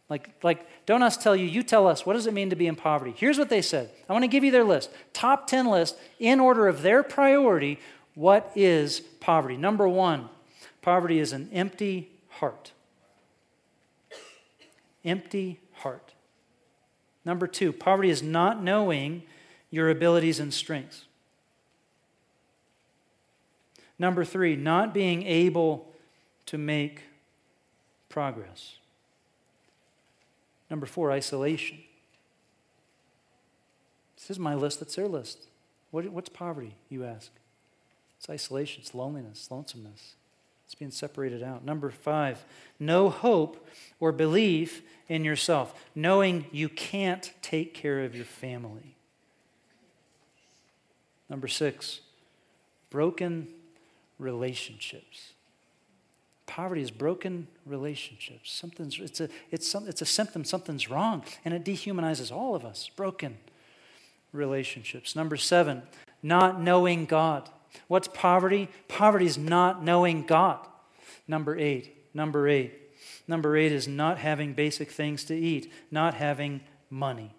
Like, 0.08 0.30
like, 0.42 0.66
don't 0.86 1.02
us 1.02 1.16
tell 1.16 1.36
you, 1.36 1.46
you 1.46 1.62
tell 1.62 1.86
us, 1.86 2.04
what 2.04 2.12
does 2.14 2.26
it 2.26 2.34
mean 2.34 2.50
to 2.50 2.56
be 2.56 2.66
in 2.66 2.76
poverty? 2.76 3.14
Here's 3.16 3.38
what 3.38 3.48
they 3.48 3.62
said. 3.62 3.90
I 4.08 4.12
want 4.12 4.22
to 4.22 4.28
give 4.28 4.44
you 4.44 4.50
their 4.50 4.64
list. 4.64 4.90
Top 5.12 5.46
10 5.46 5.66
list 5.66 5.96
in 6.18 6.40
order 6.40 6.68
of 6.68 6.82
their 6.82 7.02
priority 7.02 7.78
what 8.14 8.52
is 8.54 9.00
poverty? 9.00 9.56
Number 9.56 9.88
one, 9.88 10.28
poverty 10.82 11.18
is 11.18 11.32
an 11.32 11.48
empty 11.52 12.10
heart. 12.28 12.72
Empty 15.04 15.60
heart. 15.74 16.12
Number 17.24 17.46
two, 17.46 17.72
poverty 17.72 18.10
is 18.10 18.22
not 18.22 18.62
knowing 18.62 19.22
your 19.70 19.90
abilities 19.90 20.38
and 20.40 20.52
strengths. 20.52 21.04
Number 23.98 24.24
three, 24.24 24.56
not 24.56 24.92
being 24.92 25.24
able 25.24 25.92
to 26.46 26.58
make 26.58 27.02
progress. 28.08 28.76
Number 30.70 30.86
four, 30.86 31.10
isolation. 31.12 31.78
This 34.16 34.30
is 34.30 34.38
my 34.38 34.54
list, 34.54 34.80
that's 34.80 34.96
their 34.96 35.08
list. 35.08 35.46
What, 35.90 36.08
what's 36.08 36.28
poverty, 36.28 36.74
you 36.88 37.04
ask? 37.04 37.30
It's 38.24 38.30
isolation, 38.30 38.80
it's 38.80 38.94
loneliness, 38.94 39.48
lonesomeness. 39.50 40.14
It's 40.64 40.74
being 40.74 40.90
separated 40.90 41.42
out. 41.42 41.62
Number 41.62 41.90
five, 41.90 42.42
no 42.80 43.10
hope 43.10 43.68
or 44.00 44.12
belief 44.12 44.80
in 45.10 45.26
yourself, 45.26 45.84
knowing 45.94 46.46
you 46.50 46.70
can't 46.70 47.34
take 47.42 47.74
care 47.74 48.02
of 48.02 48.16
your 48.16 48.24
family. 48.24 48.96
Number 51.28 51.48
six, 51.48 52.00
broken 52.88 53.46
relationships. 54.18 55.34
Poverty 56.46 56.80
is 56.80 56.90
broken 56.90 57.46
relationships. 57.66 58.50
Something's, 58.50 58.98
it's, 59.00 59.20
a, 59.20 59.28
it's, 59.50 59.68
some, 59.68 59.86
it's 59.86 60.00
a 60.00 60.06
symptom, 60.06 60.44
something's 60.44 60.88
wrong, 60.88 61.24
and 61.44 61.52
it 61.52 61.62
dehumanizes 61.62 62.32
all 62.32 62.54
of 62.54 62.64
us. 62.64 62.88
Broken 62.96 63.36
relationships. 64.32 65.14
Number 65.14 65.36
seven, 65.36 65.82
not 66.22 66.58
knowing 66.58 67.04
God. 67.04 67.50
What's 67.88 68.08
poverty? 68.08 68.68
Poverty 68.88 69.26
is 69.26 69.38
not 69.38 69.82
knowing 69.82 70.22
God. 70.22 70.66
Number 71.28 71.58
eight. 71.58 72.14
Number 72.14 72.48
eight. 72.48 72.80
Number 73.26 73.56
eight 73.56 73.72
is 73.72 73.88
not 73.88 74.18
having 74.18 74.52
basic 74.52 74.90
things 74.90 75.24
to 75.24 75.34
eat, 75.34 75.72
not 75.90 76.14
having 76.14 76.60
money. 76.90 77.34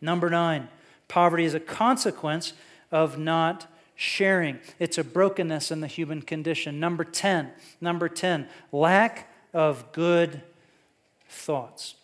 Number 0.00 0.28
nine. 0.28 0.68
Poverty 1.08 1.44
is 1.44 1.54
a 1.54 1.60
consequence 1.60 2.52
of 2.92 3.18
not 3.18 3.66
sharing. 3.94 4.58
It's 4.78 4.96
a 4.98 5.04
brokenness 5.04 5.70
in 5.70 5.80
the 5.80 5.86
human 5.86 6.22
condition. 6.22 6.80
Number 6.80 7.04
10, 7.04 7.50
number 7.80 8.08
10, 8.08 8.48
lack 8.72 9.30
of 9.52 9.92
good 9.92 10.42
thoughts. 11.28 11.96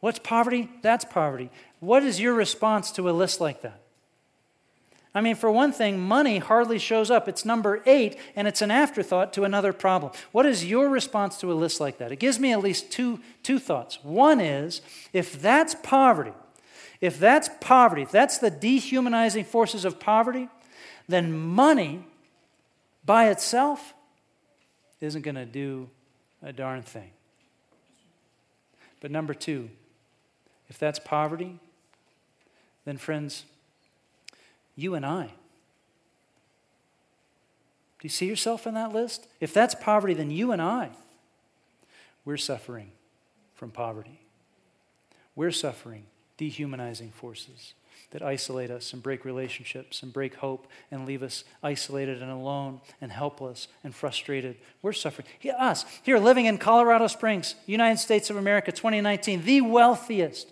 What's 0.00 0.18
poverty? 0.18 0.68
That's 0.82 1.04
poverty. 1.04 1.50
What 1.78 2.02
is 2.02 2.20
your 2.20 2.34
response 2.34 2.90
to 2.92 3.08
a 3.08 3.12
list 3.12 3.40
like 3.40 3.62
that? 3.62 3.80
I 5.12 5.20
mean, 5.20 5.34
for 5.34 5.50
one 5.50 5.72
thing, 5.72 5.98
money 5.98 6.38
hardly 6.38 6.78
shows 6.78 7.10
up. 7.10 7.28
It's 7.28 7.44
number 7.44 7.82
eight, 7.84 8.16
and 8.36 8.46
it's 8.46 8.62
an 8.62 8.70
afterthought 8.70 9.32
to 9.32 9.44
another 9.44 9.72
problem. 9.72 10.12
What 10.30 10.46
is 10.46 10.64
your 10.64 10.88
response 10.88 11.38
to 11.38 11.50
a 11.50 11.54
list 11.54 11.80
like 11.80 11.98
that? 11.98 12.12
It 12.12 12.20
gives 12.20 12.38
me 12.38 12.52
at 12.52 12.60
least 12.60 12.92
two, 12.92 13.20
two 13.42 13.58
thoughts. 13.58 13.98
One 14.04 14.40
is 14.40 14.82
if 15.12 15.40
that's 15.40 15.74
poverty, 15.74 16.32
if 17.00 17.18
that's 17.18 17.50
poverty, 17.60 18.02
if 18.02 18.12
that's 18.12 18.38
the 18.38 18.50
dehumanizing 18.50 19.44
forces 19.44 19.84
of 19.84 19.98
poverty, 19.98 20.48
then 21.08 21.32
money 21.32 22.04
by 23.04 23.30
itself 23.30 23.94
isn't 25.00 25.22
going 25.22 25.34
to 25.34 25.46
do 25.46 25.88
a 26.40 26.52
darn 26.52 26.82
thing. 26.82 27.10
But 29.00 29.10
number 29.10 29.34
two, 29.34 29.70
if 30.68 30.78
that's 30.78 31.00
poverty, 31.00 31.58
then 32.84 32.96
friends, 32.96 33.44
you 34.76 34.94
and 34.94 35.04
I. 35.04 35.26
Do 38.00 38.06
you 38.06 38.08
see 38.08 38.26
yourself 38.26 38.66
in 38.66 38.74
that 38.74 38.92
list? 38.92 39.26
If 39.40 39.52
that's 39.52 39.74
poverty, 39.74 40.14
then 40.14 40.30
you 40.30 40.52
and 40.52 40.62
I, 40.62 40.90
we're 42.24 42.38
suffering 42.38 42.92
from 43.54 43.70
poverty. 43.70 44.20
We're 45.36 45.50
suffering 45.50 46.04
dehumanizing 46.38 47.10
forces 47.10 47.74
that 48.10 48.22
isolate 48.22 48.70
us 48.70 48.92
and 48.92 49.02
break 49.02 49.24
relationships 49.24 50.02
and 50.02 50.12
break 50.12 50.36
hope 50.36 50.66
and 50.90 51.06
leave 51.06 51.22
us 51.22 51.44
isolated 51.62 52.22
and 52.22 52.30
alone 52.30 52.80
and 53.00 53.12
helpless 53.12 53.68
and 53.84 53.94
frustrated. 53.94 54.56
We're 54.82 54.92
suffering. 54.92 55.28
Us, 55.58 55.84
here 56.02 56.18
living 56.18 56.46
in 56.46 56.58
Colorado 56.58 57.06
Springs, 57.06 57.54
United 57.66 57.98
States 57.98 58.30
of 58.30 58.36
America, 58.36 58.72
2019, 58.72 59.44
the 59.44 59.60
wealthiest, 59.60 60.50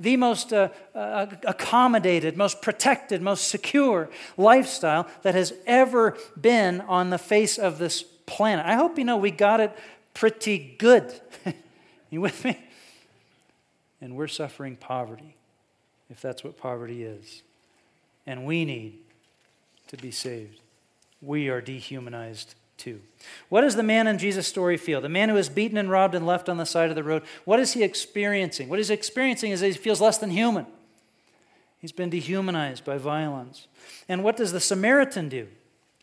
the 0.00 0.16
most 0.16 0.52
uh, 0.52 0.68
uh, 0.94 1.26
accommodated, 1.44 2.36
most 2.36 2.62
protected, 2.62 3.22
most 3.22 3.48
secure 3.48 4.10
lifestyle 4.36 5.08
that 5.22 5.34
has 5.34 5.52
ever 5.66 6.16
been 6.40 6.80
on 6.82 7.10
the 7.10 7.18
face 7.18 7.58
of 7.58 7.78
this 7.78 8.02
planet. 8.02 8.64
I 8.66 8.74
hope 8.74 8.98
you 8.98 9.04
know 9.04 9.16
we 9.16 9.30
got 9.30 9.60
it 9.60 9.76
pretty 10.14 10.76
good. 10.78 11.12
you 12.10 12.20
with 12.20 12.44
me? 12.44 12.58
And 14.00 14.16
we're 14.16 14.28
suffering 14.28 14.76
poverty, 14.76 15.36
if 16.10 16.20
that's 16.20 16.44
what 16.44 16.58
poverty 16.58 17.04
is. 17.04 17.42
And 18.26 18.44
we 18.44 18.64
need 18.64 18.98
to 19.88 19.96
be 19.96 20.10
saved. 20.10 20.60
We 21.20 21.48
are 21.48 21.60
dehumanized 21.60 22.54
2. 22.78 23.00
What 23.48 23.62
does 23.62 23.76
the 23.76 23.82
man 23.82 24.06
in 24.06 24.18
Jesus' 24.18 24.46
story 24.46 24.76
feel? 24.76 25.00
The 25.00 25.08
man 25.08 25.28
who 25.28 25.36
is 25.36 25.48
beaten 25.48 25.78
and 25.78 25.90
robbed 25.90 26.14
and 26.14 26.26
left 26.26 26.48
on 26.48 26.56
the 26.56 26.66
side 26.66 26.90
of 26.90 26.96
the 26.96 27.02
road, 27.02 27.22
what 27.44 27.60
is 27.60 27.72
he 27.72 27.82
experiencing? 27.82 28.68
What 28.68 28.78
he's 28.78 28.90
experiencing 28.90 29.52
is 29.52 29.60
that 29.60 29.68
he 29.68 29.72
feels 29.72 30.00
less 30.00 30.18
than 30.18 30.30
human. 30.30 30.66
He's 31.78 31.92
been 31.92 32.10
dehumanized 32.10 32.84
by 32.84 32.98
violence. 32.98 33.66
And 34.08 34.24
what 34.24 34.36
does 34.36 34.52
the 34.52 34.60
Samaritan 34.60 35.28
do? 35.28 35.48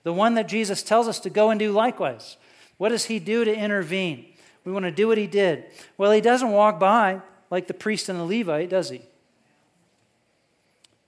The 0.04 0.14
one 0.14 0.36
that 0.36 0.48
Jesus 0.48 0.84
tells 0.84 1.08
us 1.08 1.20
to 1.22 1.30
go 1.30 1.50
and 1.50 1.60
do 1.60 1.72
likewise. 1.72 2.38
What 2.78 2.90
does 2.90 3.06
he 3.06 3.20
do 3.20 3.46
to 3.46 3.56
intervene? 3.56 4.26
We 4.64 4.72
want 4.72 4.86
to 4.86 4.92
do 4.92 5.08
what 5.08 5.18
he 5.18 5.28
did. 5.28 5.66
Well, 5.98 6.12
he 6.12 6.22
doesn't 6.22 6.52
walk 6.52 6.80
by 6.80 7.22
like 7.50 7.68
the 7.68 7.74
priest 7.74 8.10
and 8.10 8.20
the 8.20 8.24
Levite, 8.24 8.70
does 8.70 8.90
he? 8.90 9.02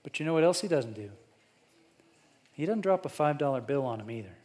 But 0.02 0.20
you 0.20 0.26
know 0.26 0.34
what 0.34 0.44
else 0.44 0.60
he 0.60 0.68
doesn't 0.68 0.94
do? 0.94 1.10
He 2.52 2.66
doesn't 2.66 2.82
drop 2.82 3.06
a 3.06 3.08
$5 3.08 3.66
bill 3.66 3.84
on 3.84 4.00
him 4.00 4.10
either. 4.10 4.36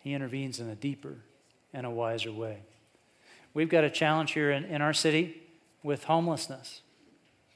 He 0.00 0.14
intervenes 0.14 0.60
in 0.60 0.68
a 0.68 0.74
deeper 0.74 1.16
and 1.72 1.86
a 1.86 1.90
wiser 1.90 2.32
way. 2.32 2.62
We've 3.54 3.68
got 3.68 3.84
a 3.84 3.90
challenge 3.90 4.32
here 4.32 4.50
in, 4.50 4.64
in 4.64 4.82
our 4.82 4.92
city 4.92 5.42
with 5.82 6.04
homelessness, 6.04 6.82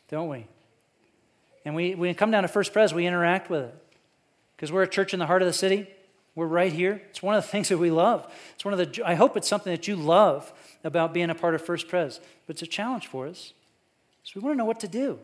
don't 0.09 0.29
we? 0.29 0.47
And 1.65 1.75
we, 1.75 1.95
we 1.95 2.13
come 2.15 2.31
down 2.31 2.43
to 2.43 2.49
First 2.49 2.73
Pres, 2.73 2.93
we 2.93 3.07
interact 3.07 3.49
with 3.49 3.63
it. 3.63 3.75
Because 4.57 4.71
we're 4.71 4.83
a 4.83 4.89
church 4.89 5.13
in 5.13 5.19
the 5.19 5.27
heart 5.27 5.43
of 5.43 5.47
the 5.47 5.53
city. 5.53 5.89
We're 6.35 6.47
right 6.47 6.73
here. 6.73 7.03
It's 7.11 7.23
one 7.23 7.35
of 7.35 7.43
the 7.43 7.49
things 7.53 7.69
that 7.69 7.79
we 7.79 7.91
love. 7.91 8.31
It's 8.55 8.65
one 8.65 8.75
of 8.75 8.79
the, 8.79 9.07
I 9.07 9.15
hope 9.15 9.37
it's 9.37 9.49
something 9.49 9.73
that 9.73 9.89
you 9.89 9.97
love 9.97 10.53
about 10.83 11.15
being 11.15 11.31
a 11.31 11.35
part 11.35 11.55
of 11.55 11.63
First 11.63 11.89
Pres. 11.89 12.21
But 12.47 12.55
it's 12.55 12.63
a 12.63 12.67
challenge 12.67 13.07
for 13.07 13.27
us. 13.27 13.53
So 14.25 14.33
we 14.37 14.43
want 14.43 14.55
to 14.55 14.59
know 14.59 14.65
what 14.65 14.81
to 14.81 14.89
do. 14.89 15.19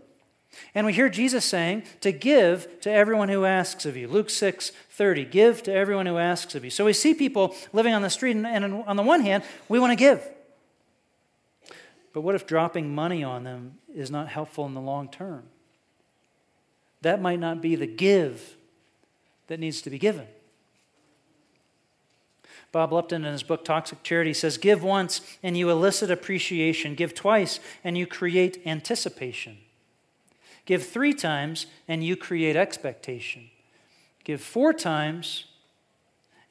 And 0.74 0.86
we 0.86 0.92
hear 0.92 1.08
Jesus 1.08 1.44
saying 1.44 1.84
to 2.00 2.12
give 2.12 2.80
to 2.80 2.90
everyone 2.90 3.28
who 3.28 3.44
asks 3.44 3.86
of 3.86 3.96
you. 3.96 4.08
Luke 4.08 4.30
6 4.30 4.72
30, 4.90 5.24
give 5.24 5.62
to 5.62 5.72
everyone 5.72 6.04
who 6.06 6.18
asks 6.18 6.54
of 6.54 6.64
you. 6.64 6.70
So 6.70 6.84
we 6.84 6.92
see 6.92 7.14
people 7.14 7.54
living 7.72 7.94
on 7.94 8.02
the 8.02 8.10
street, 8.10 8.36
and, 8.36 8.46
and 8.46 8.84
on 8.86 8.96
the 8.96 9.02
one 9.02 9.22
hand, 9.22 9.42
we 9.68 9.78
want 9.78 9.92
to 9.92 9.96
give. 9.96 10.22
But 12.12 12.20
what 12.20 12.34
if 12.34 12.46
dropping 12.46 12.94
money 12.94 13.24
on 13.24 13.44
them 13.44 13.78
is 13.94 14.10
not 14.10 14.28
helpful 14.28 14.66
in 14.66 14.74
the 14.74 14.80
long 14.80 15.08
term? 15.08 15.44
That 17.02 17.22
might 17.22 17.40
not 17.40 17.62
be 17.62 17.76
the 17.76 17.86
give 17.86 18.56
that 19.46 19.58
needs 19.58 19.80
to 19.82 19.90
be 19.90 19.98
given. 19.98 20.26
Bob 22.72 22.92
Lupton, 22.92 23.24
in 23.24 23.32
his 23.32 23.42
book 23.42 23.64
Toxic 23.64 24.02
Charity, 24.02 24.34
says 24.34 24.58
Give 24.58 24.82
once 24.82 25.22
and 25.42 25.56
you 25.56 25.70
elicit 25.70 26.10
appreciation, 26.10 26.94
give 26.94 27.14
twice 27.14 27.58
and 27.82 27.96
you 27.96 28.06
create 28.06 28.62
anticipation. 28.66 29.58
Give 30.70 30.86
three 30.86 31.14
times, 31.14 31.66
and 31.88 32.04
you 32.04 32.14
create 32.14 32.54
expectation. 32.54 33.50
Give 34.22 34.40
four 34.40 34.72
times, 34.72 35.46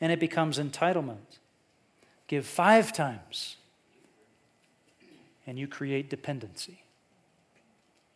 and 0.02 0.12
it 0.12 0.20
becomes 0.20 0.60
entitlement. 0.60 1.38
Give 2.28 2.46
five 2.46 2.92
times, 2.92 3.56
and 5.48 5.58
you 5.58 5.70
create 5.70 6.10
dependency. 6.10 6.84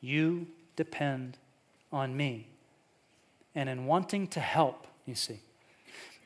You 0.01 0.47
depend 0.75 1.37
on 1.89 2.17
me. 2.17 2.47
And 3.55 3.69
in 3.69 3.85
wanting 3.85 4.27
to 4.27 4.41
help, 4.41 4.85
you 5.05 5.15
see, 5.15 5.39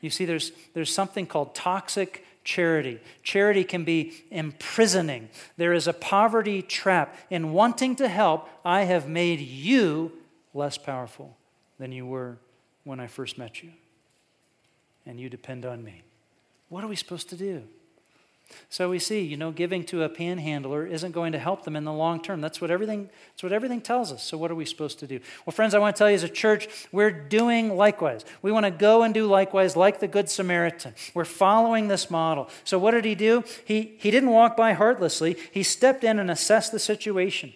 you 0.00 0.10
see, 0.10 0.24
there's, 0.24 0.50
there's 0.74 0.92
something 0.92 1.24
called 1.24 1.54
toxic 1.54 2.26
charity. 2.48 2.98
Charity 3.22 3.62
can 3.62 3.84
be 3.84 4.24
imprisoning. 4.30 5.28
There 5.58 5.74
is 5.74 5.86
a 5.86 5.92
poverty 5.92 6.62
trap. 6.62 7.14
In 7.28 7.52
wanting 7.52 7.94
to 7.96 8.08
help, 8.08 8.48
I 8.64 8.84
have 8.84 9.06
made 9.06 9.38
you 9.38 10.12
less 10.54 10.78
powerful 10.78 11.36
than 11.78 11.92
you 11.92 12.06
were 12.06 12.38
when 12.84 13.00
I 13.00 13.06
first 13.06 13.36
met 13.36 13.62
you. 13.62 13.72
And 15.04 15.20
you 15.20 15.28
depend 15.28 15.66
on 15.66 15.84
me. 15.84 16.04
What 16.70 16.82
are 16.82 16.88
we 16.88 16.96
supposed 16.96 17.28
to 17.28 17.36
do? 17.36 17.64
So 18.70 18.90
we 18.90 18.98
see, 18.98 19.22
you 19.22 19.36
know, 19.36 19.50
giving 19.50 19.84
to 19.84 20.02
a 20.02 20.08
panhandler 20.08 20.86
isn't 20.86 21.12
going 21.12 21.32
to 21.32 21.38
help 21.38 21.64
them 21.64 21.76
in 21.76 21.84
the 21.84 21.92
long 21.92 22.22
term. 22.22 22.40
That's 22.40 22.60
what 22.60 22.70
everything, 22.70 23.08
that's 23.32 23.42
what 23.42 23.52
everything 23.52 23.80
tells 23.80 24.12
us. 24.12 24.22
So 24.22 24.36
what 24.36 24.50
are 24.50 24.54
we 24.54 24.64
supposed 24.64 24.98
to 25.00 25.06
do? 25.06 25.20
Well, 25.46 25.52
friends, 25.52 25.74
I 25.74 25.78
want 25.78 25.96
to 25.96 25.98
tell 25.98 26.10
you 26.10 26.16
as 26.16 26.22
a 26.22 26.28
church, 26.28 26.68
we're 26.92 27.10
doing 27.10 27.76
likewise. 27.76 28.24
We 28.42 28.52
want 28.52 28.64
to 28.64 28.70
go 28.70 29.02
and 29.02 29.14
do 29.14 29.26
likewise 29.26 29.76
like 29.76 30.00
the 30.00 30.08
Good 30.08 30.28
Samaritan. 30.28 30.94
We're 31.14 31.24
following 31.24 31.88
this 31.88 32.10
model. 32.10 32.48
So 32.64 32.78
what 32.78 32.92
did 32.92 33.04
he 33.04 33.14
do? 33.14 33.44
He, 33.64 33.96
he 33.98 34.10
didn't 34.10 34.30
walk 34.30 34.56
by 34.56 34.72
heartlessly. 34.72 35.36
He 35.50 35.62
stepped 35.62 36.04
in 36.04 36.18
and 36.18 36.30
assessed 36.30 36.72
the 36.72 36.78
situation. 36.78 37.52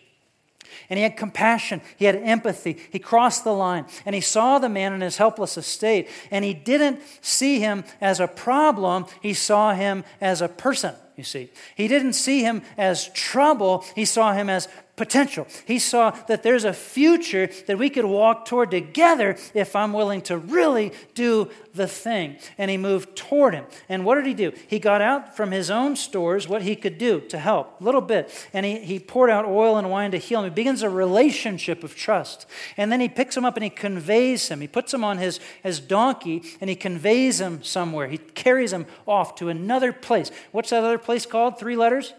And 0.91 0.99
he 0.99 1.03
had 1.03 1.17
compassion. 1.17 1.81
He 1.97 2.05
had 2.05 2.17
empathy. 2.17 2.79
He 2.91 2.99
crossed 2.99 3.45
the 3.45 3.53
line. 3.53 3.87
And 4.05 4.15
he 4.15 4.21
saw 4.21 4.59
the 4.59 4.69
man 4.69 4.93
in 4.93 5.01
his 5.01 5.17
helpless 5.17 5.57
estate. 5.57 6.09
And 6.31 6.45
he 6.45 6.55
didn't 6.55 7.01
see 7.21 7.61
him 7.61 7.85
as 8.01 8.21
a 8.21 8.29
problem, 8.29 9.07
he 9.21 9.35
saw 9.35 9.75
him 9.75 10.05
as 10.21 10.41
a 10.41 10.49
person, 10.49 10.95
you 11.17 11.25
see. 11.25 11.51
He 11.77 11.89
didn't 11.89 12.15
see 12.15 12.43
him 12.43 12.63
as 12.77 13.09
trouble, 13.09 13.85
he 13.95 14.05
saw 14.05 14.33
him 14.33 14.49
as 14.49 14.69
potential. 14.97 15.47
He 15.67 15.79
saw 15.79 16.11
that 16.29 16.43
there's 16.43 16.65
a 16.65 16.73
future 16.73 17.49
that 17.67 17.79
we 17.79 17.89
could 17.89 18.05
walk 18.05 18.45
toward 18.45 18.71
together 18.71 19.37
if 19.55 19.75
I'm 19.75 19.93
willing 19.93 20.21
to 20.23 20.37
really 20.37 20.93
do 21.15 21.51
the 21.75 21.87
thing. 21.87 22.37
And 22.59 22.71
he 22.71 22.77
moved 22.77 23.17
toward 23.17 23.55
him. 23.55 23.65
And 23.89 24.05
what 24.05 24.17
did 24.17 24.27
he 24.27 24.35
do? 24.35 24.53
He 24.69 24.79
got 24.79 25.01
out 25.01 25.35
from 25.35 25.51
his 25.51 25.71
own 25.71 25.97
stores 25.97 26.47
what 26.47 26.63
he 26.63 26.77
could 26.77 26.99
do 26.99 27.21
to 27.21 27.39
help, 27.39 27.81
a 27.81 27.85
little 27.85 28.03
bit. 28.03 28.31
And 28.53 28.67
he, 28.67 28.81
he 28.81 28.99
poured 28.99 29.31
out 29.31 29.47
oil 29.47 29.79
and 29.79 29.91
wine 29.91 30.11
to 30.11 30.19
heal 30.19 30.41
him. 30.41 30.51
He 30.51 30.55
begins 30.55 30.83
a 30.83 30.91
relationship 30.91 31.83
of 31.83 31.97
trust. 31.97 32.47
And 32.77 32.93
then 32.93 33.01
he 33.01 33.09
picks 33.09 33.35
him 33.37 33.47
up 33.47 33.57
and 33.57 33.65
he 33.65 33.71
conveys 33.71 34.49
him. 34.49 34.61
He 34.61 34.69
puts 34.69 34.93
him 34.93 35.05
on 35.05 35.17
his, 35.17 35.41
his 35.63 35.81
donkey 35.81 36.43
and 36.61 36.69
he 36.69 36.77
conveys 36.77 37.41
him 37.41 37.63
somewhere. 37.63 38.09
He 38.09 38.19
carries 38.19 38.75
him 38.75 38.85
off 39.09 39.37
to 39.37 39.49
another 39.49 39.93
place. 39.93 40.31
What's 40.53 40.71
that 40.71 40.85
other 40.85 40.99
place 41.05 41.27
called? 41.27 41.59
Three 41.59 41.77
letters? 41.77 42.15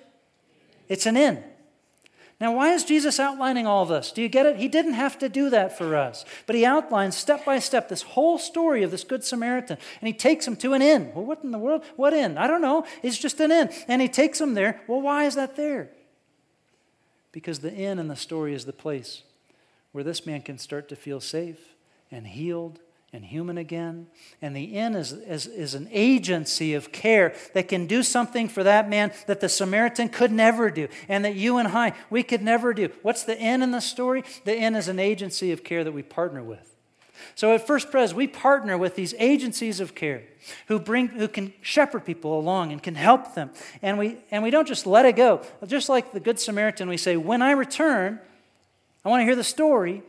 It's 0.90 1.06
an 1.06 1.18
inn. 1.18 1.44
Now, 2.40 2.56
why 2.56 2.74
is 2.74 2.84
Jesus 2.84 3.20
outlining 3.20 3.68
all 3.68 3.86
this? 3.86 4.12
Do 4.12 4.22
you 4.22 4.28
get 4.28 4.46
it? 4.46 4.58
He 4.58 4.68
didn't 4.68 4.94
have 4.94 5.18
to 5.20 5.30
do 5.30 5.50
that 5.52 5.78
for 5.78 5.96
us. 5.96 6.26
But 6.46 6.56
he 6.56 6.66
outlines 6.66 7.16
step 7.16 7.46
by 7.46 7.60
step 7.60 7.88
this 7.88 8.02
whole 8.02 8.38
story 8.38 8.84
of 8.84 8.92
this 8.92 9.04
Good 9.04 9.24
Samaritan. 9.24 9.78
And 10.02 10.08
he 10.08 10.14
takes 10.14 10.46
him 10.46 10.58
to 10.58 10.74
an 10.74 10.82
inn. 10.82 11.12
Well, 11.16 11.24
what 11.24 11.44
in 11.44 11.52
the 11.52 11.58
world? 11.58 11.86
What 11.96 12.14
inn? 12.14 12.38
I 12.38 12.48
don't 12.48 12.62
know. 12.62 12.86
It's 13.02 13.18
just 13.18 13.40
an 13.40 13.52
inn. 13.52 13.70
And 13.88 14.02
he 14.02 14.10
takes 14.10 14.42
him 14.42 14.56
there. 14.56 14.82
Well, 14.88 15.02
why 15.02 15.24
is 15.24 15.36
that 15.36 15.56
there? 15.56 15.90
Because 17.32 17.60
the 17.60 17.74
inn 17.74 17.98
in 17.98 18.10
the 18.10 18.16
story 18.16 18.54
is 18.54 18.66
the 18.66 18.74
place 18.74 19.24
where 19.94 20.04
this 20.04 20.26
man 20.26 20.42
can 20.42 20.58
start 20.58 20.90
to 20.90 20.96
feel 20.96 21.22
safe 21.22 21.76
and 22.12 22.28
healed 22.28 22.80
and 23.14 23.24
human 23.24 23.60
again. 23.60 24.08
And 24.42 24.56
the 24.56 24.64
inn 24.64 24.96
is, 24.96 25.14
is, 25.14 25.46
is 25.46 25.76
an 25.76 25.88
agency 25.92 26.74
of 26.74 26.92
care 26.92 27.36
that 27.54 27.68
can 27.68 27.86
do 27.86 28.02
something 28.02 28.50
for 28.50 28.64
that 28.64 28.90
man 28.90 29.14
that 29.28 29.40
the 29.40 29.48
Samaritan 29.48 30.10
could 30.10 30.32
never 30.32 30.72
do, 30.72 30.88
and 31.08 31.24
that 31.24 31.36
you 31.36 31.58
and 31.58 31.68
I, 31.68 31.94
we 32.10 32.24
could 32.24 32.42
never 32.42 32.74
do. 32.74 32.90
What's 33.04 33.24
the 33.24 33.38
inn 33.40 33.62
in 33.62 33.72
the 33.72 33.80
story? 33.80 34.24
The 34.46 34.58
inn 34.58 34.76
is 34.76 34.88
an 34.88 35.00
agency 35.00 35.52
of 35.52 35.64
care 35.64 35.84
that 35.84 35.92
we 35.92 36.02
partner 36.02 36.44
with. 36.44 36.72
So 37.36 37.54
at 37.54 37.66
First 37.66 37.92
Pres, 37.92 38.14
we 38.14 38.28
partner 38.28 38.78
with 38.78 38.96
these 38.96 39.14
agencies 39.20 39.80
of 39.80 39.96
care 39.96 40.24
who 40.68 40.80
bring 40.80 41.10
who 41.10 41.28
can 41.28 41.54
shepherd 41.62 42.06
people 42.06 42.38
along 42.38 42.72
and 42.72 42.82
can 42.82 42.96
help 42.96 43.36
them. 43.36 43.52
And 43.82 43.98
we 43.98 44.18
and 44.32 44.44
we 44.44 44.50
don't 44.50 44.68
just 44.68 44.86
let 44.86 45.06
it 45.06 45.16
go. 45.16 45.42
Just 45.66 45.88
like 45.88 46.12
the 46.12 46.20
Good 46.20 46.40
Samaritan, 46.40 46.90
we 46.90 46.98
say, 46.98 47.16
when 47.16 47.42
I 47.42 47.52
return, 47.52 48.20
I 49.06 49.10
want 49.10 49.22
to 49.22 49.26
hear 49.26 49.36
the 49.36 49.44
story 49.44 50.02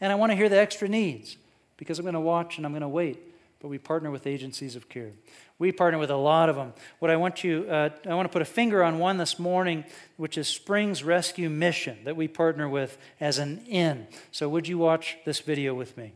and 0.00 0.12
I 0.12 0.14
want 0.14 0.30
to 0.30 0.36
hear 0.36 0.48
the 0.48 0.58
extra 0.58 0.88
needs 0.88 1.36
because 1.82 1.98
I'm 1.98 2.04
going 2.04 2.14
to 2.14 2.20
watch 2.20 2.58
and 2.58 2.64
I'm 2.64 2.70
going 2.70 2.82
to 2.82 2.88
wait. 2.88 3.18
But 3.58 3.66
we 3.66 3.76
partner 3.76 4.08
with 4.12 4.24
agencies 4.24 4.76
of 4.76 4.88
care. 4.88 5.10
We 5.58 5.72
partner 5.72 5.98
with 5.98 6.10
a 6.10 6.16
lot 6.16 6.48
of 6.48 6.54
them. 6.54 6.74
What 7.00 7.10
I 7.10 7.16
want 7.16 7.42
you, 7.42 7.66
uh, 7.68 7.88
I 8.08 8.14
want 8.14 8.28
to 8.28 8.32
put 8.32 8.40
a 8.40 8.44
finger 8.44 8.84
on 8.84 9.00
one 9.00 9.16
this 9.16 9.36
morning, 9.36 9.84
which 10.16 10.38
is 10.38 10.46
Springs 10.46 11.02
Rescue 11.02 11.50
Mission 11.50 11.98
that 12.04 12.14
we 12.14 12.28
partner 12.28 12.68
with 12.68 12.98
as 13.20 13.38
an 13.38 13.64
inn. 13.66 14.06
So 14.30 14.48
would 14.48 14.68
you 14.68 14.78
watch 14.78 15.18
this 15.24 15.40
video 15.40 15.74
with 15.74 15.96
me? 15.96 16.12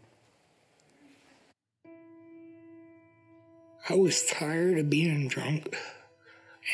I 3.90 3.94
was 3.94 4.24
tired 4.24 4.78
of 4.78 4.88
being 4.88 5.26
drunk 5.26 5.76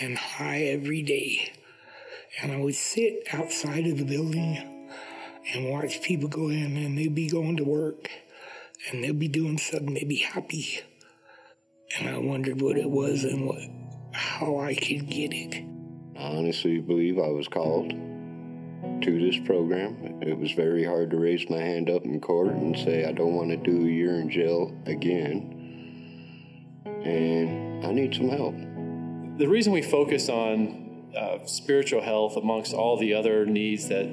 and 0.02 0.18
high 0.18 0.64
every 0.64 1.00
day. 1.00 1.50
And 2.42 2.52
I 2.52 2.59
would 2.59 2.74
sit 2.74 3.26
outside 3.33 3.87
of 3.87 3.96
the 3.96 4.05
building 4.05 4.90
and 5.55 5.70
watch 5.70 6.02
people 6.02 6.28
go 6.28 6.50
in 6.50 6.76
and 6.76 6.98
they'd 6.98 7.14
be 7.14 7.31
going 7.31 7.57
to 7.57 7.64
work 7.64 8.11
and 8.90 9.03
they'd 9.03 9.18
be 9.18 9.29
doing 9.29 9.59
something, 9.59 9.95
they'd 9.95 10.09
be 10.09 10.16
happy. 10.16 10.81
And 11.99 12.09
I 12.09 12.18
wondered 12.18 12.61
what 12.61 12.77
it 12.77 12.88
was 12.88 13.25
and 13.25 13.47
what 13.47 13.61
how 14.12 14.59
I 14.59 14.75
could 14.75 15.09
get 15.09 15.33
it. 15.33 15.64
I 16.18 16.37
honestly 16.37 16.81
believe 16.81 17.18
I 17.18 17.29
was 17.29 17.49
called 17.49 17.90
to 17.90 19.31
this 19.31 19.38
program. 19.47 20.23
It 20.23 20.38
was 20.38 20.53
very 20.53 20.85
hard 20.85 21.11
to 21.11 21.18
raise 21.18 21.49
my 21.49 21.59
hand 21.59 21.90
up 21.90 22.05
in 22.05 22.21
court 22.21 22.53
and 22.53 22.77
say 22.77 23.05
I 23.05 23.12
don't 23.12 23.35
want 23.35 23.51
to 23.51 23.57
do 23.57 23.87
a 23.87 23.90
year 23.90 24.21
in 24.21 24.31
jail 24.31 24.77
again 24.87 25.59
and 27.05 27.85
I 27.85 27.92
need 27.92 28.14
some 28.14 28.29
help. 28.29 28.55
The 29.38 29.47
reason 29.47 29.73
we 29.73 29.83
focus 29.83 30.29
on 30.29 31.09
uh, 31.16 31.45
spiritual 31.47 32.01
health 32.01 32.37
amongst 32.37 32.73
all 32.73 32.97
the 32.97 33.14
other 33.14 33.45
needs 33.47 33.88
that 33.88 34.09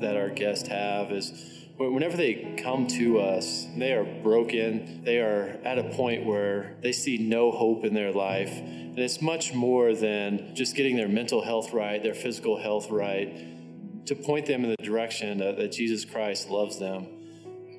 that 0.00 0.16
our 0.16 0.30
guests 0.30 0.68
have 0.68 1.12
is 1.12 1.61
whenever 1.90 2.16
they 2.16 2.54
come 2.62 2.86
to 2.86 3.18
us, 3.20 3.66
they 3.76 3.92
are 3.92 4.04
broken. 4.04 5.02
They 5.04 5.18
are 5.18 5.58
at 5.64 5.78
a 5.78 5.84
point 5.84 6.24
where 6.24 6.76
they 6.82 6.92
see 6.92 7.18
no 7.18 7.50
hope 7.50 7.84
in 7.84 7.94
their 7.94 8.12
life. 8.12 8.52
And 8.52 8.98
it's 8.98 9.22
much 9.22 9.54
more 9.54 9.94
than 9.94 10.54
just 10.54 10.76
getting 10.76 10.96
their 10.96 11.08
mental 11.08 11.42
health 11.42 11.72
right, 11.72 12.02
their 12.02 12.14
physical 12.14 12.58
health 12.58 12.90
right, 12.90 14.06
to 14.06 14.14
point 14.14 14.46
them 14.46 14.64
in 14.64 14.70
the 14.70 14.84
direction 14.84 15.38
that, 15.38 15.56
that 15.56 15.72
Jesus 15.72 16.04
Christ 16.04 16.50
loves 16.50 16.78
them, 16.78 17.06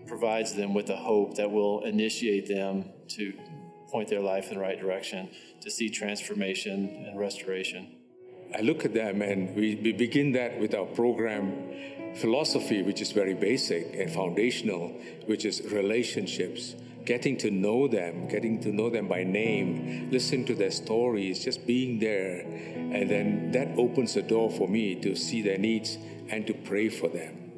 provides 0.08 0.54
them 0.54 0.74
with 0.74 0.90
a 0.90 0.96
hope 0.96 1.36
that 1.36 1.52
will 1.52 1.84
initiate 1.84 2.48
them 2.48 2.86
to 3.10 3.34
point 3.92 4.10
their 4.10 4.22
life 4.22 4.48
in 4.50 4.56
the 4.56 4.60
right 4.60 4.80
direction 4.80 5.30
to 5.62 5.70
see 5.70 5.90
transformation 5.90 7.06
and 7.08 7.20
restoration. 7.20 7.96
I 8.56 8.62
look 8.62 8.86
at 8.86 8.94
them 8.94 9.22
and 9.22 9.56
we, 9.56 9.76
we 9.76 9.94
begin 9.94 10.32
that 10.34 10.60
with 10.60 10.74
our 10.74 10.86
program 10.86 11.72
philosophy, 12.16 12.82
which 12.82 13.02
is 13.02 13.12
very 13.12 13.34
basic 13.34 13.96
and 13.96 14.12
foundational, 14.12 14.90
which 15.26 15.46
is 15.46 15.62
relationships. 15.72 16.76
Getting 17.06 17.36
to 17.38 17.52
know 17.52 17.88
them, 17.88 18.28
getting 18.30 18.62
to 18.62 18.72
know 18.72 18.90
them 18.90 19.08
by 19.08 19.24
name, 19.24 20.10
listen 20.10 20.46
to 20.46 20.56
their 20.56 20.72
stories, 20.72 21.44
just 21.44 21.68
being 21.68 22.00
there. 22.00 22.42
And 22.42 23.10
then 23.10 23.52
that 23.52 23.78
opens 23.78 24.14
the 24.14 24.22
door 24.22 24.50
for 24.50 24.68
me 24.68 24.96
to 25.02 25.16
see 25.16 25.42
their 25.42 25.58
needs 25.58 25.98
and 26.30 26.48
to 26.48 26.54
pray 26.54 26.90
for 26.90 27.10
them. 27.10 27.52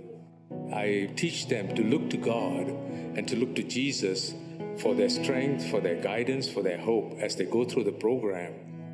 I 0.74 1.12
teach 1.16 1.48
them 1.48 1.76
to 1.76 1.84
look 1.84 2.10
to 2.10 2.18
God 2.18 2.68
and 3.16 3.28
to 3.28 3.36
look 3.36 3.56
to 3.56 3.64
Jesus 3.64 4.34
for 4.78 4.96
their 4.96 5.10
strength, 5.10 5.70
for 5.70 5.80
their 5.80 6.02
guidance, 6.02 6.50
for 6.50 6.64
their 6.64 6.78
hope 6.78 7.18
as 7.20 7.36
they 7.36 7.46
go 7.46 7.66
through 7.66 7.84
the 7.84 7.92
program. 7.92 8.54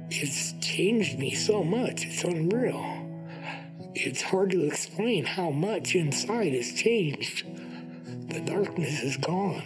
It's 0.09 0.53
changed 0.59 1.17
me 1.17 1.33
so 1.33 1.63
much, 1.63 2.05
it's 2.05 2.23
unreal. 2.23 3.00
It's 3.93 4.21
hard 4.21 4.51
to 4.51 4.65
explain 4.65 5.25
how 5.25 5.49
much 5.49 5.95
inside 5.95 6.53
has 6.53 6.71
changed. 6.73 7.45
The 8.29 8.39
darkness 8.39 9.01
is 9.01 9.17
gone. 9.17 9.63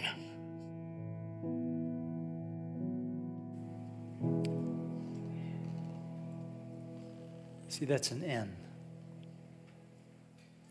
See, 7.68 7.84
that's 7.84 8.10
an 8.10 8.22
inn. 8.22 8.56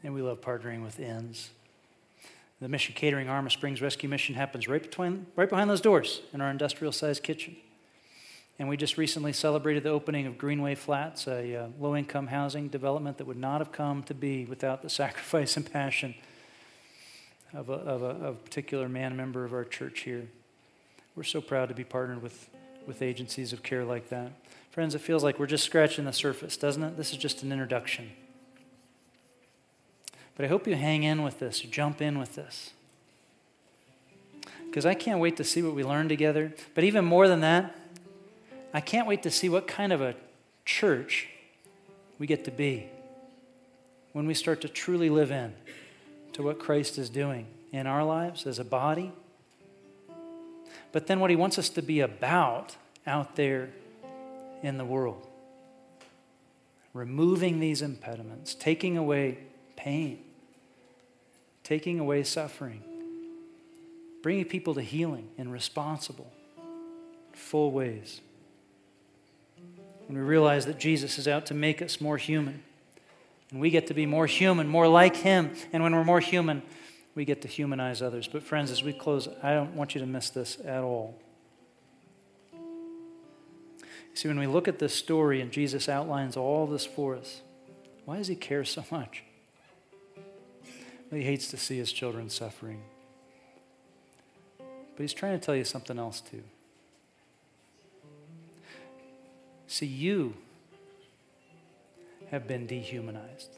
And 0.04 0.14
we 0.14 0.22
love 0.22 0.42
partnering 0.42 0.84
with 0.84 1.00
inns. 1.00 1.52
The 2.60 2.68
mission 2.68 2.96
catering 2.96 3.30
arm 3.30 3.46
of 3.46 3.52
Springs 3.52 3.82
Rescue 3.82 4.10
Mission 4.10 4.36
happens 4.36 4.68
right, 4.68 4.82
between, 4.82 5.28
right 5.36 5.50
behind 5.50 5.70
those 5.70 5.82
doors 5.82 6.22
in 6.34 6.42
our 6.42 6.50
industrial 6.50 6.92
sized 6.92 7.24
kitchen. 7.24 7.56
And 8.58 8.70
we 8.70 8.78
just 8.78 8.98
recently 8.98 9.34
celebrated 9.34 9.84
the 9.84 9.90
opening 9.90 10.28
of 10.28 10.38
Greenway 10.38 10.76
Flats, 10.76 11.28
a 11.28 11.56
uh, 11.56 11.68
low 11.80 11.96
income 11.96 12.28
housing 12.28 12.70
development 12.70 13.18
that 13.18 13.28
would 13.28 13.38
not 13.38 13.60
have 13.60 13.72
come 13.72 14.02
to 14.04 14.14
be 14.14 14.46
without 14.46 14.82
the 14.82 14.90
sacrifice 15.02 15.58
and 15.58 15.70
passion 15.70 16.16
of 17.54 17.70
a, 17.70 17.74
of 17.74 18.02
a, 18.02 18.06
of 18.06 18.24
a 18.24 18.34
particular 18.34 18.88
man 18.88 19.18
member 19.18 19.44
of 19.44 19.54
our 19.54 19.66
church 19.66 20.02
here. 20.02 20.28
We're 21.16 21.24
so 21.24 21.42
proud 21.42 21.70
to 21.70 21.76
be 21.76 21.84
partnered 21.84 22.22
with, 22.22 22.50
with 22.86 23.02
agencies 23.02 23.54
of 23.54 23.64
care 23.64 23.84
like 23.84 24.10
that. 24.10 24.32
Friends, 24.72 24.96
it 24.96 25.00
feels 25.00 25.24
like 25.24 25.40
we're 25.40 25.48
just 25.48 25.64
scratching 25.64 26.06
the 26.06 26.14
surface, 26.14 26.58
doesn't 26.58 26.84
it? 26.84 26.98
This 26.98 27.12
is 27.12 27.18
just 27.18 27.44
an 27.44 27.52
introduction. 27.52 28.12
But 30.36 30.46
I 30.46 30.48
hope 30.50 30.68
you 30.68 30.76
hang 30.76 31.04
in 31.04 31.24
with 31.24 31.40
this, 31.40 31.62
jump 31.62 32.02
in 32.02 32.20
with 32.20 32.36
this. 32.36 32.72
Because 34.66 34.86
I 34.86 34.94
can't 34.94 35.20
wait 35.20 35.38
to 35.38 35.46
see 35.46 35.62
what 35.64 35.74
we 35.74 35.84
learn 35.84 36.10
together. 36.10 36.54
But 36.74 36.84
even 36.84 37.06
more 37.06 37.30
than 37.30 37.40
that, 37.40 37.74
I 38.76 38.82
can't 38.82 39.08
wait 39.08 39.24
to 39.24 39.32
see 39.32 39.48
what 39.48 39.68
kind 39.68 39.94
of 39.94 40.02
a 40.02 40.16
church 40.66 41.30
we 42.20 42.28
get 42.28 42.44
to 42.44 42.52
be 42.52 42.90
when 44.12 44.28
we 44.28 44.34
start 44.34 44.60
to 44.62 44.68
truly 44.68 45.10
live 45.10 45.32
in 45.32 45.54
to 46.34 46.44
what 46.44 46.60
Christ 46.60 46.98
is 46.98 47.10
doing 47.10 47.48
in 47.72 47.88
our 47.88 48.04
lives 48.04 48.46
as 48.46 48.60
a 48.60 48.66
body. 48.66 49.14
But 50.92 51.08
then 51.08 51.22
what 51.22 51.30
he 51.30 51.38
wants 51.38 51.58
us 51.58 51.70
to 51.70 51.82
be 51.82 52.02
about 52.02 52.76
out 53.08 53.38
there 53.38 53.70
in 54.62 54.78
the 54.78 54.84
world. 54.84 55.26
Removing 56.94 57.62
these 57.62 57.82
impediments, 57.82 58.54
taking 58.54 58.98
away 58.98 59.38
pain, 59.78 60.20
taking 61.64 61.98
away 61.98 62.24
suffering, 62.24 62.84
bringing 64.22 64.44
people 64.44 64.74
to 64.74 64.82
healing 64.82 65.30
in 65.38 65.50
responsible, 65.50 66.30
full 67.32 67.72
ways. 67.72 68.20
When 70.08 70.18
we 70.18 70.24
realize 70.24 70.66
that 70.66 70.80
Jesus 70.80 71.18
is 71.18 71.28
out 71.28 71.46
to 71.48 71.54
make 71.54 71.82
us 71.82 72.00
more 72.00 72.18
human, 72.18 72.64
and 73.52 73.60
we 73.60 73.70
get 73.70 73.88
to 73.88 73.94
be 73.94 74.06
more 74.06 74.28
human, 74.28 74.68
more 74.68 74.88
like 74.88 75.16
Him, 75.16 75.52
and 75.74 75.82
when 75.84 75.96
we're 75.96 76.04
more 76.04 76.20
human, 76.20 76.62
we 77.16 77.26
get 77.26 77.42
to 77.44 77.48
humanize 77.48 78.02
others. 78.02 78.28
But, 78.28 78.44
friends, 78.44 78.72
as 78.72 78.84
we 78.84 78.94
close, 78.94 79.28
I 79.42 79.54
don't 79.54 79.76
want 79.76 79.96
you 79.96 80.02
to 80.02 80.08
miss 80.08 80.30
this 80.30 80.58
at 80.66 80.84
all. 80.84 81.20
See, 84.14 84.28
when 84.28 84.40
we 84.40 84.48
look 84.48 84.68
at 84.68 84.80
this 84.80 84.94
story 84.94 85.42
and 85.42 85.52
Jesus 85.52 85.90
outlines 85.90 86.38
all 86.38 86.68
this 86.68 86.86
for 86.86 87.16
us, 87.16 87.42
why 88.06 88.18
does 88.18 88.28
He 88.28 88.36
care 88.36 88.64
so 88.64 88.86
much? 88.92 89.24
He 91.16 91.24
hates 91.24 91.50
to 91.52 91.58
see 91.58 91.78
his 91.78 91.92
children 91.92 92.30
suffering. 92.30 92.82
But 94.58 95.02
he's 95.02 95.14
trying 95.14 95.40
to 95.40 95.46
tell 95.46 95.56
you 95.56 95.64
something 95.64 95.98
else, 95.98 96.22
too. 96.22 96.44
See, 99.68 99.86
you 99.86 100.36
have 102.32 102.48
been 102.48 102.68
dehumanized. 102.68 103.58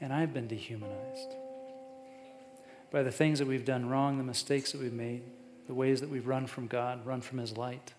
And 0.00 0.12
I've 0.12 0.34
been 0.34 0.46
dehumanized 0.46 1.34
by 2.90 3.02
the 3.02 3.10
things 3.10 3.38
that 3.38 3.48
we've 3.48 3.64
done 3.64 3.88
wrong, 3.88 4.18
the 4.18 4.24
mistakes 4.24 4.72
that 4.72 4.80
we've 4.80 4.92
made, 4.92 5.22
the 5.66 5.74
ways 5.74 6.00
that 6.00 6.10
we've 6.10 6.26
run 6.26 6.46
from 6.46 6.66
God, 6.66 7.04
run 7.06 7.20
from 7.20 7.38
His 7.38 7.56
light. 7.56 7.92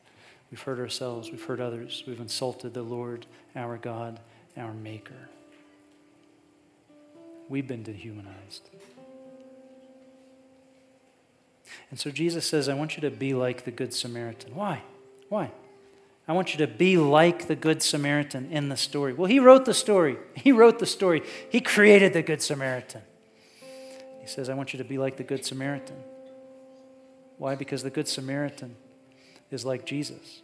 We've 0.52 0.62
hurt 0.62 0.80
ourselves, 0.80 1.32
we've 1.32 1.44
hurt 1.44 1.60
others, 1.60 2.04
we've 2.08 2.20
insulted 2.20 2.74
the 2.74 2.84
Lord, 2.84 3.26
our 3.56 3.78
God, 3.78 4.20
our 4.56 4.74
Maker. 4.74 5.30
We've 7.50 7.68
been 7.68 7.84
dehumanized. 7.84 8.70
And 11.90 12.00
so 12.00 12.12
Jesus 12.12 12.46
says, 12.46 12.70
I 12.70 12.74
want 12.74 12.96
you 12.96 13.02
to 13.02 13.12
be 13.12 13.34
like 13.34 13.66
the 13.66 13.72
Good 13.72 13.94
Samaritan. 13.94 14.56
Why? 14.56 14.84
Why? 15.30 15.52
I 16.28 16.34
want 16.34 16.54
you 16.54 16.58
to 16.60 16.68
be 16.68 16.98
like 16.98 17.48
the 17.48 17.56
Good 17.56 17.82
Samaritan 17.82 18.52
in 18.52 18.68
the 18.68 18.76
story. 18.76 19.14
Well, 19.14 19.28
he 19.28 19.40
wrote 19.40 19.66
the 19.66 19.74
story. 19.74 20.18
He 20.36 20.52
wrote 20.52 20.80
the 20.80 20.86
story. 20.86 21.24
He 21.50 21.62
created 21.62 22.14
the 22.14 22.22
Good 22.22 22.42
Samaritan. 22.42 23.02
He 24.22 24.28
says, 24.28 24.50
I 24.50 24.54
want 24.54 24.74
you 24.74 24.78
to 24.78 24.84
be 24.84 24.98
like 24.98 25.18
the 25.18 25.24
Good 25.24 25.46
Samaritan. 25.46 25.96
Why? 27.38 27.56
Because 27.56 27.84
the 27.84 27.90
Good 27.90 28.08
Samaritan 28.08 28.76
is 29.52 29.64
like 29.64 29.86
Jesus. 29.86 30.42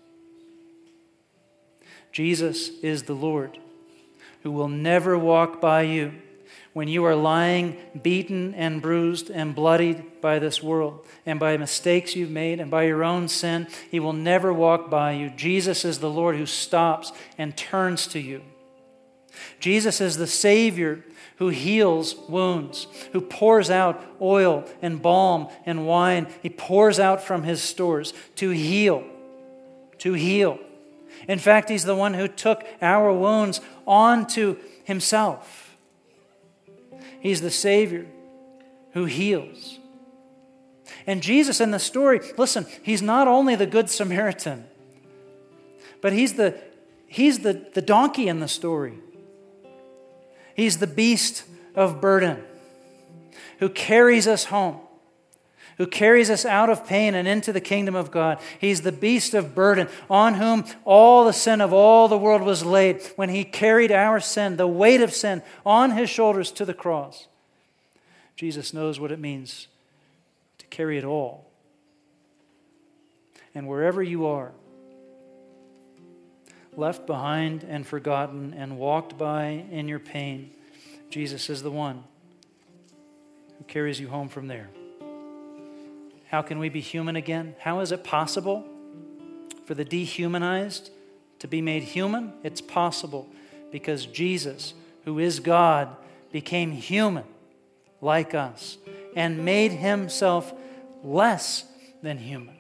Jesus 2.11 2.69
is 2.81 3.03
the 3.03 3.13
Lord 3.13 3.57
who 4.43 4.51
will 4.51 4.69
never 4.69 5.17
walk 5.17 5.59
by 5.59 5.81
you 5.81 6.13
when 6.73 6.87
you 6.87 7.05
are 7.05 7.15
lying 7.15 7.77
beaten 8.01 8.53
and 8.55 8.81
bruised 8.81 9.29
and 9.29 9.55
bloodied 9.55 10.21
by 10.21 10.39
this 10.39 10.61
world 10.61 11.05
and 11.25 11.39
by 11.39 11.55
mistakes 11.55 12.15
you've 12.15 12.31
made 12.31 12.59
and 12.59 12.69
by 12.69 12.83
your 12.83 13.03
own 13.03 13.27
sin. 13.27 13.67
He 13.91 13.99
will 13.99 14.13
never 14.13 14.51
walk 14.51 14.89
by 14.89 15.13
you. 15.13 15.29
Jesus 15.29 15.85
is 15.85 15.99
the 15.99 16.09
Lord 16.09 16.35
who 16.35 16.45
stops 16.45 17.11
and 17.37 17.55
turns 17.55 18.07
to 18.07 18.19
you. 18.19 18.41
Jesus 19.59 20.01
is 20.01 20.17
the 20.17 20.27
Savior 20.27 21.03
who 21.37 21.49
heals 21.49 22.15
wounds, 22.29 22.87
who 23.11 23.21
pours 23.21 23.69
out 23.69 24.03
oil 24.21 24.67
and 24.81 25.01
balm 25.01 25.49
and 25.65 25.87
wine. 25.87 26.27
He 26.41 26.49
pours 26.49 26.99
out 26.99 27.23
from 27.23 27.43
his 27.43 27.61
stores 27.61 28.13
to 28.35 28.49
heal, 28.49 29.03
to 29.99 30.13
heal. 30.13 30.59
In 31.27 31.39
fact, 31.39 31.69
he's 31.69 31.85
the 31.85 31.95
one 31.95 32.13
who 32.13 32.27
took 32.27 32.63
our 32.81 33.11
wounds 33.11 33.61
onto 33.87 34.57
himself. 34.83 35.62
He's 37.23 37.39
the 37.39 37.49
Savior 37.49 38.05
who 38.91 39.05
heals. 39.05 39.79
And 41.07 41.23
Jesus 41.23 41.61
in 41.61 41.71
the 41.71 41.79
story, 41.79 42.19
listen, 42.37 42.67
he's 42.83 43.01
not 43.01 43.29
only 43.29 43.55
the 43.55 43.65
Good 43.65 43.89
Samaritan, 43.89 44.65
but 46.01 46.11
he's 46.11 46.33
the, 46.33 46.59
he's 47.07 47.39
the, 47.39 47.65
the 47.73 47.81
donkey 47.81 48.27
in 48.27 48.41
the 48.41 48.49
story. 48.49 48.95
He's 50.53 50.79
the 50.79 50.87
beast 50.87 51.45
of 51.75 52.01
burden 52.01 52.43
who 53.59 53.69
carries 53.69 54.27
us 54.27 54.43
home, 54.43 54.81
who 55.77 55.87
carries 55.87 56.29
us 56.29 56.45
out 56.45 56.69
of 56.69 56.85
pain 56.85 57.15
and 57.15 57.27
into 57.27 57.51
the 57.51 57.61
kingdom 57.61 57.95
of 57.95 58.11
God. 58.11 58.39
He's 58.59 58.81
the 58.81 58.91
beast 58.91 59.33
of 59.33 59.55
burden 59.55 59.87
on 60.09 60.35
whom 60.35 60.65
all 60.85 61.25
the 61.25 61.33
sin 61.33 61.61
of 61.61 61.73
all 61.73 62.07
the 62.07 62.17
world 62.17 62.41
was 62.41 62.65
laid 62.65 63.01
when 63.15 63.29
he 63.29 63.43
carried 63.43 63.91
our 63.91 64.19
sin, 64.19 64.57
the 64.57 64.67
weight 64.67 65.01
of 65.01 65.13
sin, 65.13 65.41
on 65.65 65.91
his 65.91 66.09
shoulders 66.09 66.51
to 66.51 66.65
the 66.65 66.73
cross. 66.73 67.27
Jesus 68.35 68.73
knows 68.73 68.99
what 68.99 69.11
it 69.11 69.19
means 69.19 69.67
to 70.59 70.65
carry 70.67 70.97
it 70.97 71.03
all. 71.03 71.49
And 73.55 73.67
wherever 73.67 74.01
you 74.01 74.25
are, 74.25 74.51
left 76.75 77.05
behind 77.05 77.63
and 77.63 77.85
forgotten 77.85 78.53
and 78.57 78.77
walked 78.77 79.17
by 79.17 79.65
in 79.71 79.87
your 79.87 79.99
pain, 79.99 80.51
Jesus 81.09 81.49
is 81.49 81.61
the 81.61 81.71
one 81.71 82.03
who 83.57 83.63
carries 83.65 83.99
you 83.99 84.07
home 84.07 84.29
from 84.29 84.47
there. 84.47 84.69
How 86.33 86.41
can 86.41 86.57
we 86.57 86.69
be 86.69 86.81
human 86.81 87.15
again? 87.15 87.53
How 87.59 87.81
is 87.81 87.91
it 87.91 88.03
possible 88.03 88.65
for 89.65 89.75
the 89.75 89.85
dehumanized 89.85 90.89
to 91.37 91.47
be 91.47 91.61
made 91.61 91.83
human? 91.83 92.33
It's 92.41 92.59
possible 92.59 93.29
because 93.71 94.07
Jesus, 94.07 94.73
who 95.05 95.19
is 95.19 95.39
God, 95.39 95.95
became 96.31 96.71
human 96.71 97.25
like 98.01 98.33
us 98.33 98.79
and 99.15 99.45
made 99.45 99.73
himself 99.73 100.51
less 101.03 101.65
than 102.01 102.17
human 102.17 102.55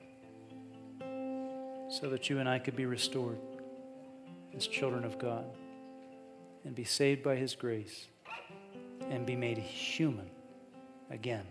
so 1.89 2.11
that 2.11 2.29
you 2.29 2.37
and 2.37 2.47
I 2.47 2.59
could 2.59 2.75
be 2.75 2.85
restored 2.85 3.39
as 4.55 4.67
children 4.67 5.03
of 5.03 5.17
God 5.17 5.45
and 6.63 6.75
be 6.75 6.83
saved 6.83 7.23
by 7.23 7.37
His 7.37 7.55
grace 7.55 8.05
and 9.09 9.25
be 9.25 9.35
made 9.35 9.57
human 9.57 10.29
again 11.09 11.47